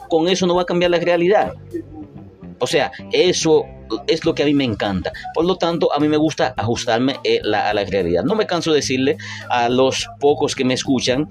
con 0.09 0.29
eso 0.29 0.47
no 0.47 0.55
va 0.55 0.63
a 0.63 0.67
cambiar 0.67 0.91
la 0.91 0.99
realidad. 0.99 1.55
O 2.65 2.67
sea, 2.67 2.91
eso 3.13 3.67
es 4.07 4.25
lo 4.25 4.35
que 4.35 4.43
a 4.43 4.47
mí 4.47 4.55
me 4.55 4.65
encanta. 4.65 5.13
Por 5.35 5.45
lo 5.45 5.57
tanto, 5.57 5.93
a 5.93 6.01
mí 6.01 6.09
me 6.09 6.17
gusta 6.17 6.55
ajustarme 6.57 7.17
eh, 7.23 7.41
a 7.43 7.75
la 7.75 7.85
realidad. 7.85 8.25
No 8.25 8.35
me 8.35 8.47
canso 8.47 8.71
de 8.71 8.77
decirle 8.77 9.19
a 9.51 9.69
los 9.69 10.09
pocos 10.19 10.55
que 10.55 10.65
me 10.65 10.73
escuchan, 10.73 11.29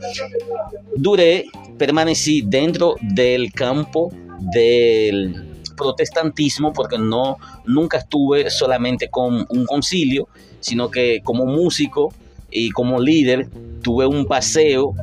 duré, 0.95 1.45
permanecí 1.79 2.43
dentro 2.45 2.97
del 3.01 3.51
campo 3.51 4.11
del 4.53 5.43
protestantismo 5.75 6.71
porque 6.71 6.99
no 6.99 7.37
nunca 7.65 7.97
estuve 7.97 8.51
solamente 8.51 9.09
con 9.09 9.47
un 9.49 9.65
concilio, 9.65 10.27
sino 10.59 10.91
que 10.91 11.21
como 11.23 11.47
músico 11.47 12.13
y 12.51 12.69
como 12.69 13.01
líder 13.01 13.49
tuve 13.81 14.05
un 14.05 14.27
paseo 14.27 14.93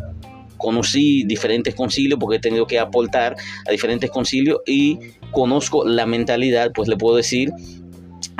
conocí 0.60 1.24
diferentes 1.24 1.74
concilios 1.74 2.20
porque 2.20 2.36
he 2.36 2.40
tenido 2.40 2.66
que 2.66 2.78
aportar 2.78 3.34
a 3.66 3.70
diferentes 3.72 4.10
concilios 4.10 4.60
y 4.66 4.98
conozco 5.30 5.84
la 5.84 6.06
mentalidad, 6.06 6.72
pues 6.72 6.88
le 6.88 6.96
puedo 6.96 7.16
decir, 7.16 7.52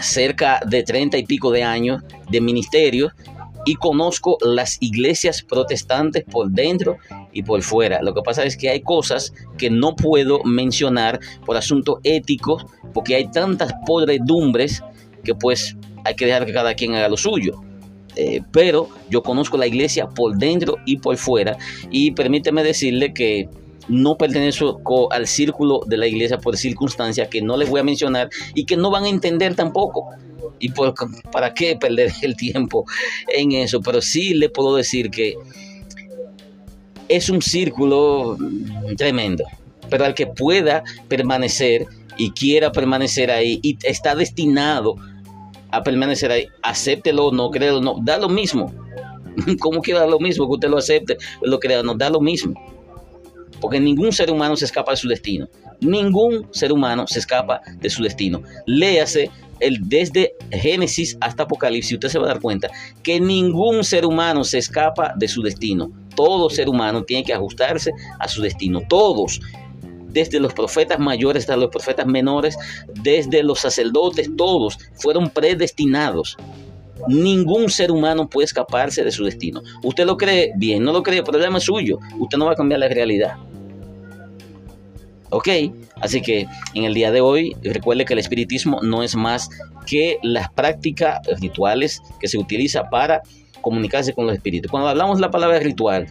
cerca 0.03 0.61
de 0.66 0.83
treinta 0.83 1.18
y 1.18 1.24
pico 1.24 1.50
de 1.50 1.62
años 1.62 2.03
de 2.31 2.40
ministerio 2.40 3.12
y 3.66 3.74
conozco 3.74 4.38
las 4.40 4.79
iglesias 4.81 5.42
protestantes 5.42 6.24
por 6.24 6.50
dentro 6.50 6.96
y 7.33 7.42
por 7.42 7.62
fuera. 7.62 8.03
Lo 8.03 8.14
que 8.14 8.22
pasa 8.22 8.44
es 8.44 8.57
que 8.57 8.70
hay 8.70 8.81
cosas 8.81 9.33
que 9.59 9.70
no 9.70 9.96
puedo 9.96 10.42
mencionar 10.44 11.20
por 11.44 11.57
asuntos 11.57 11.98
éticos 12.03 12.64
porque 12.94 13.14
hay 13.14 13.31
tantas 13.31 13.72
podredumbres 13.87 14.83
que 15.24 15.35
pues 15.35 15.76
hay 16.05 16.14
que 16.14 16.26
dejar 16.26 16.46
que 16.46 16.53
cada 16.53 16.74
quien 16.74 16.94
haga 16.94 17.09
lo 17.09 17.16
suyo. 17.16 17.62
Eh, 18.16 18.40
pero 18.50 18.88
yo 19.09 19.22
conozco 19.22 19.57
la 19.57 19.66
iglesia 19.66 20.09
por 20.09 20.37
dentro 20.37 20.79
y 20.85 20.96
por 20.96 21.16
fuera 21.16 21.57
y 21.90 22.11
permíteme 22.11 22.64
decirle 22.64 23.14
que 23.14 23.48
no 23.90 24.16
pertenezco 24.16 25.12
al 25.12 25.26
círculo 25.26 25.81
de 25.87 25.96
la 25.96 26.07
iglesia 26.07 26.38
por 26.38 26.57
circunstancias 26.57 27.29
que 27.29 27.42
no 27.42 27.57
les 27.57 27.68
voy 27.68 27.81
a 27.81 27.85
mencionar 27.85 28.31
y 28.55 28.64
que 28.64 28.76
no 28.76 28.90
van 28.90 29.05
a 29.05 29.09
entender 29.09 29.55
tampoco. 29.55 30.09
¿Y 30.61 30.70
por, 30.70 30.94
para 31.33 31.53
qué 31.53 31.76
perder 31.76 32.12
el 32.22 32.37
tiempo 32.37 32.85
en 33.29 33.53
eso? 33.53 33.81
Pero 33.81 34.00
sí 34.00 34.35
le 34.35 34.48
puedo 34.48 34.76
decir 34.76 35.11
que 35.11 35.35
es 37.09 37.29
un 37.29 37.42
círculo 37.42 38.38
tremendo. 38.96 39.44
Pero 39.88 40.05
al 40.05 40.14
que 40.14 40.29
pueda 40.29 40.85
permanecer 41.09 41.87
y 42.16 42.31
quiera 42.31 42.70
permanecer 42.70 43.31
ahí 43.31 43.59
y 43.62 43.76
está 43.83 44.14
destinado 44.14 44.94
a 45.72 45.83
permanecer 45.83 46.31
ahí, 46.31 46.46
acéptelo, 46.62 47.33
no 47.33 47.50
créelo, 47.50 47.81
no, 47.81 47.96
da 48.03 48.18
lo 48.18 48.29
mismo. 48.29 48.72
Como 49.61 49.81
quiera 49.81 50.07
lo 50.07 50.20
mismo, 50.20 50.46
que 50.46 50.55
usted 50.55 50.68
lo 50.68 50.79
acepte, 50.79 51.16
lo 51.42 51.59
crea, 51.59 51.83
no, 51.83 51.94
da 51.94 52.09
lo 52.09 52.20
mismo. 52.20 52.55
Porque 53.61 53.81
ningún 53.81 54.12
ser 54.12 54.31
humano 54.31 54.57
se 54.57 54.64
escapa 54.64 54.92
de 54.92 54.96
su 54.96 55.09
destino. 55.09 55.49
Ningún 55.81 56.46
ser 56.53 56.73
humano 56.73 57.07
se 57.07 57.18
escapa 57.18 57.61
de 57.81 57.90
su 57.90 58.03
destino. 58.03 58.42
Léase 58.66 59.31
el, 59.61 59.88
desde 59.88 60.35
Génesis 60.51 61.16
hasta 61.20 61.44
Apocalipsis, 61.44 61.94
usted 61.94 62.09
se 62.09 62.18
va 62.18 62.25
a 62.25 62.29
dar 62.29 62.40
cuenta 62.40 62.70
que 63.03 63.20
ningún 63.20 63.85
ser 63.85 64.07
humano 64.07 64.42
se 64.42 64.59
escapa 64.59 65.12
de 65.16 65.29
su 65.29 65.42
destino. 65.42 65.90
Todo 66.16 66.51
ser 66.51 66.68
humano 66.68 67.05
tiene 67.05 67.25
que 67.25 67.35
ajustarse 67.35 67.92
a 68.18 68.27
su 68.27 68.42
destino. 68.42 68.83
Todos 68.88 69.40
desde 70.12 70.40
los 70.40 70.53
profetas 70.53 70.99
mayores 70.99 71.44
hasta 71.44 71.57
los 71.57 71.70
profetas 71.70 72.07
menores, 72.07 72.57
desde 73.03 73.42
los 73.42 73.61
sacerdotes, 73.61 74.31
todos 74.37 74.79
fueron 74.94 75.31
predestinados. 75.31 76.37
Ningún 77.08 77.68
ser 77.70 77.90
humano 77.90 78.28
puede 78.28 78.46
escaparse 78.46 79.04
de 79.04 79.10
su 79.10 79.24
destino. 79.24 79.62
Usted 79.82 80.06
lo 80.06 80.16
cree, 80.16 80.52
bien, 80.56 80.82
no 80.82 80.92
lo 80.92 81.02
cree, 81.02 81.18
el 81.18 81.24
problema 81.24 81.58
es 81.58 81.64
suyo. 81.64 81.98
Usted 82.18 82.38
no 82.38 82.46
va 82.46 82.52
a 82.52 82.56
cambiar 82.56 82.80
la 82.80 82.88
realidad. 82.88 83.36
¿Ok? 85.30 85.48
Así 86.00 86.20
que 86.22 86.46
en 86.74 86.84
el 86.84 86.94
día 86.94 87.10
de 87.10 87.20
hoy 87.20 87.56
recuerde 87.62 88.04
que 88.04 88.14
el 88.14 88.18
espiritismo 88.18 88.80
no 88.82 89.02
es 89.02 89.14
más 89.14 89.48
que 89.86 90.18
las 90.22 90.50
prácticas 90.50 91.20
rituales 91.40 92.02
que 92.18 92.28
se 92.28 92.38
utiliza 92.38 92.88
para 92.90 93.22
comunicarse 93.60 94.12
con 94.12 94.26
los 94.26 94.34
espíritus. 94.34 94.70
Cuando 94.70 94.88
hablamos 94.88 95.20
la 95.20 95.30
palabra 95.30 95.58
ritual, 95.60 96.06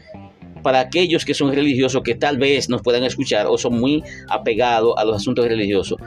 para 0.62 0.80
aquellos 0.80 1.26
que 1.26 1.34
son 1.34 1.54
religiosos 1.54 2.04
que 2.04 2.16
tal 2.16 2.38
vez 2.38 2.70
nos 2.70 2.82
puedan 2.82 3.04
escuchar 3.04 3.48
o 3.48 3.58
son 3.58 3.80
muy 3.80 4.04
apegados 4.30 4.94
a 4.98 5.06
los 5.06 5.16
asuntos 5.16 5.48
religiosos. 5.48 5.98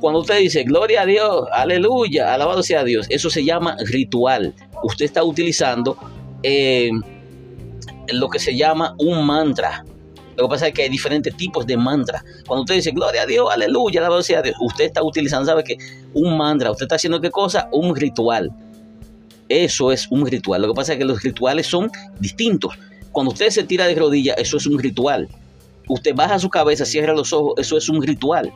Cuando 0.00 0.20
usted 0.20 0.38
dice 0.38 0.64
gloria 0.64 1.02
a 1.02 1.06
Dios, 1.06 1.46
aleluya, 1.52 2.32
alabado 2.32 2.62
sea 2.62 2.84
Dios, 2.84 3.06
eso 3.10 3.28
se 3.28 3.44
llama 3.44 3.76
ritual. 3.84 4.54
Usted 4.82 5.04
está 5.04 5.22
utilizando 5.22 5.96
eh, 6.42 6.90
lo 8.12 8.28
que 8.28 8.38
se 8.38 8.56
llama 8.56 8.94
un 8.98 9.26
mantra. 9.26 9.84
Lo 10.36 10.44
que 10.44 10.52
pasa 10.52 10.68
es 10.68 10.72
que 10.72 10.82
hay 10.84 10.88
diferentes 10.88 11.36
tipos 11.36 11.66
de 11.66 11.76
mantra. 11.76 12.24
Cuando 12.46 12.62
usted 12.62 12.76
dice 12.76 12.92
gloria 12.92 13.22
a 13.22 13.26
Dios, 13.26 13.48
aleluya, 13.52 14.00
la 14.00 14.22
sea 14.22 14.40
Dios, 14.40 14.56
usted 14.60 14.84
está 14.84 15.02
utilizando, 15.02 15.44
¿sabe 15.44 15.64
qué? 15.64 15.76
Un 16.14 16.38
mantra. 16.38 16.70
Usted 16.70 16.84
está 16.84 16.94
haciendo 16.94 17.20
qué 17.20 17.30
cosa? 17.30 17.68
Un 17.72 17.94
ritual. 17.94 18.50
Eso 19.50 19.92
es 19.92 20.08
un 20.10 20.26
ritual. 20.26 20.62
Lo 20.62 20.68
que 20.68 20.74
pasa 20.74 20.92
es 20.92 20.98
que 20.98 21.04
los 21.04 21.22
rituales 21.22 21.66
son 21.66 21.90
distintos. 22.18 22.72
Cuando 23.12 23.32
usted 23.32 23.50
se 23.50 23.64
tira 23.64 23.86
de 23.86 23.94
rodillas, 23.96 24.36
eso 24.38 24.56
es 24.56 24.66
un 24.66 24.78
ritual. 24.78 25.28
Usted 25.88 26.14
baja 26.14 26.38
su 26.38 26.48
cabeza, 26.48 26.86
cierra 26.86 27.12
los 27.12 27.32
ojos, 27.34 27.54
eso 27.58 27.76
es 27.76 27.88
un 27.88 28.00
ritual. 28.00 28.50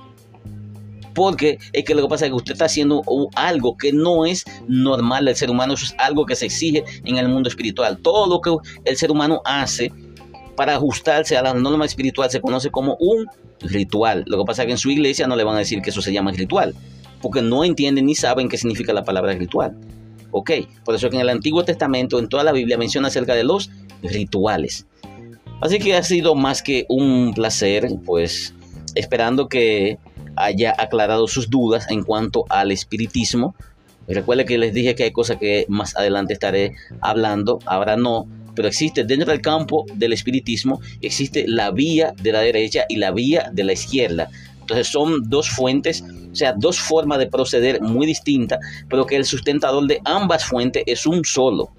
Porque 1.14 1.58
es 1.72 1.84
que 1.84 1.94
lo 1.94 2.02
que 2.02 2.08
pasa 2.08 2.26
es 2.26 2.30
que 2.30 2.36
usted 2.36 2.52
está 2.52 2.64
haciendo 2.64 3.02
algo 3.34 3.76
que 3.76 3.92
no 3.92 4.26
es 4.26 4.44
normal 4.68 5.26
del 5.26 5.36
ser 5.36 5.50
humano, 5.50 5.74
eso 5.74 5.84
es 5.86 5.94
algo 5.98 6.26
que 6.26 6.34
se 6.34 6.46
exige 6.46 6.84
en 7.04 7.16
el 7.16 7.28
mundo 7.28 7.48
espiritual. 7.48 7.98
Todo 7.98 8.26
lo 8.26 8.40
que 8.40 8.56
el 8.84 8.96
ser 8.96 9.10
humano 9.10 9.40
hace 9.44 9.92
para 10.56 10.74
ajustarse 10.76 11.36
a 11.36 11.42
la 11.42 11.54
norma 11.54 11.84
espiritual 11.84 12.30
se 12.30 12.40
conoce 12.40 12.70
como 12.70 12.96
un 13.00 13.26
ritual. 13.60 14.24
Lo 14.26 14.38
que 14.38 14.44
pasa 14.44 14.62
es 14.62 14.66
que 14.66 14.72
en 14.72 14.78
su 14.78 14.90
iglesia 14.90 15.26
no 15.26 15.36
le 15.36 15.44
van 15.44 15.56
a 15.56 15.60
decir 15.60 15.82
que 15.82 15.90
eso 15.90 16.02
se 16.02 16.12
llama 16.12 16.32
ritual, 16.32 16.74
porque 17.20 17.42
no 17.42 17.64
entienden 17.64 18.06
ni 18.06 18.14
saben 18.14 18.48
qué 18.48 18.58
significa 18.58 18.92
la 18.92 19.04
palabra 19.04 19.32
ritual. 19.32 19.76
¿Ok? 20.30 20.50
Por 20.84 20.96
eso 20.96 21.08
que 21.10 21.16
en 21.16 21.22
el 21.22 21.28
Antiguo 21.28 21.64
Testamento, 21.64 22.18
en 22.18 22.28
toda 22.28 22.42
la 22.42 22.52
Biblia, 22.52 22.76
menciona 22.76 23.08
acerca 23.08 23.34
de 23.34 23.44
los 23.44 23.70
rituales. 24.02 24.86
Así 25.60 25.78
que 25.78 25.94
ha 25.94 26.02
sido 26.02 26.34
más 26.34 26.60
que 26.62 26.86
un 26.88 27.32
placer, 27.34 27.88
pues 28.04 28.52
esperando 28.94 29.48
que 29.48 29.98
haya 30.36 30.74
aclarado 30.76 31.26
sus 31.26 31.50
dudas 31.50 31.86
en 31.90 32.02
cuanto 32.02 32.44
al 32.48 32.72
espiritismo. 32.72 33.54
Recuerde 34.06 34.44
que 34.44 34.58
les 34.58 34.74
dije 34.74 34.94
que 34.94 35.04
hay 35.04 35.12
cosas 35.12 35.38
que 35.38 35.64
más 35.68 35.96
adelante 35.96 36.34
estaré 36.34 36.74
hablando, 37.00 37.58
ahora 37.66 37.96
no, 37.96 38.26
pero 38.54 38.68
existe 38.68 39.04
dentro 39.04 39.30
del 39.30 39.40
campo 39.40 39.86
del 39.94 40.12
espiritismo, 40.12 40.80
existe 41.00 41.44
la 41.46 41.70
vía 41.70 42.12
de 42.20 42.32
la 42.32 42.40
derecha 42.40 42.84
y 42.88 42.96
la 42.96 43.10
vía 43.10 43.50
de 43.52 43.64
la 43.64 43.72
izquierda. 43.72 44.28
Entonces 44.60 44.88
son 44.88 45.28
dos 45.28 45.50
fuentes, 45.50 46.02
o 46.32 46.34
sea, 46.34 46.52
dos 46.52 46.78
formas 46.78 47.18
de 47.18 47.26
proceder 47.26 47.80
muy 47.82 48.06
distintas, 48.06 48.60
pero 48.88 49.06
que 49.06 49.16
el 49.16 49.24
sustentador 49.24 49.86
de 49.86 50.00
ambas 50.04 50.44
fuentes 50.44 50.82
es 50.86 51.06
un 51.06 51.24
solo. 51.24 51.70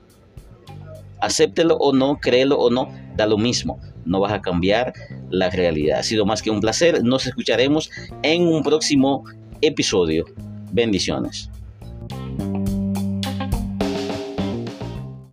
Acéptelo 1.26 1.76
o 1.78 1.92
no, 1.92 2.20
créelo 2.20 2.56
o 2.60 2.70
no, 2.70 2.88
da 3.18 3.26
lo 3.26 3.40
mismo. 3.40 3.80
No 4.06 4.20
vas 4.20 4.32
a 4.32 4.42
cambiar 4.44 4.94
la 5.32 5.50
realidad. 5.50 6.00
Ha 6.00 6.04
sido 6.04 6.24
más 6.24 6.44
que 6.44 6.52
un 6.52 6.60
placer. 6.60 7.04
Nos 7.04 7.26
escucharemos 7.26 7.90
en 8.22 8.48
un 8.48 8.62
próximo 8.62 9.24
episodio. 9.62 10.26
Bendiciones. 10.72 11.50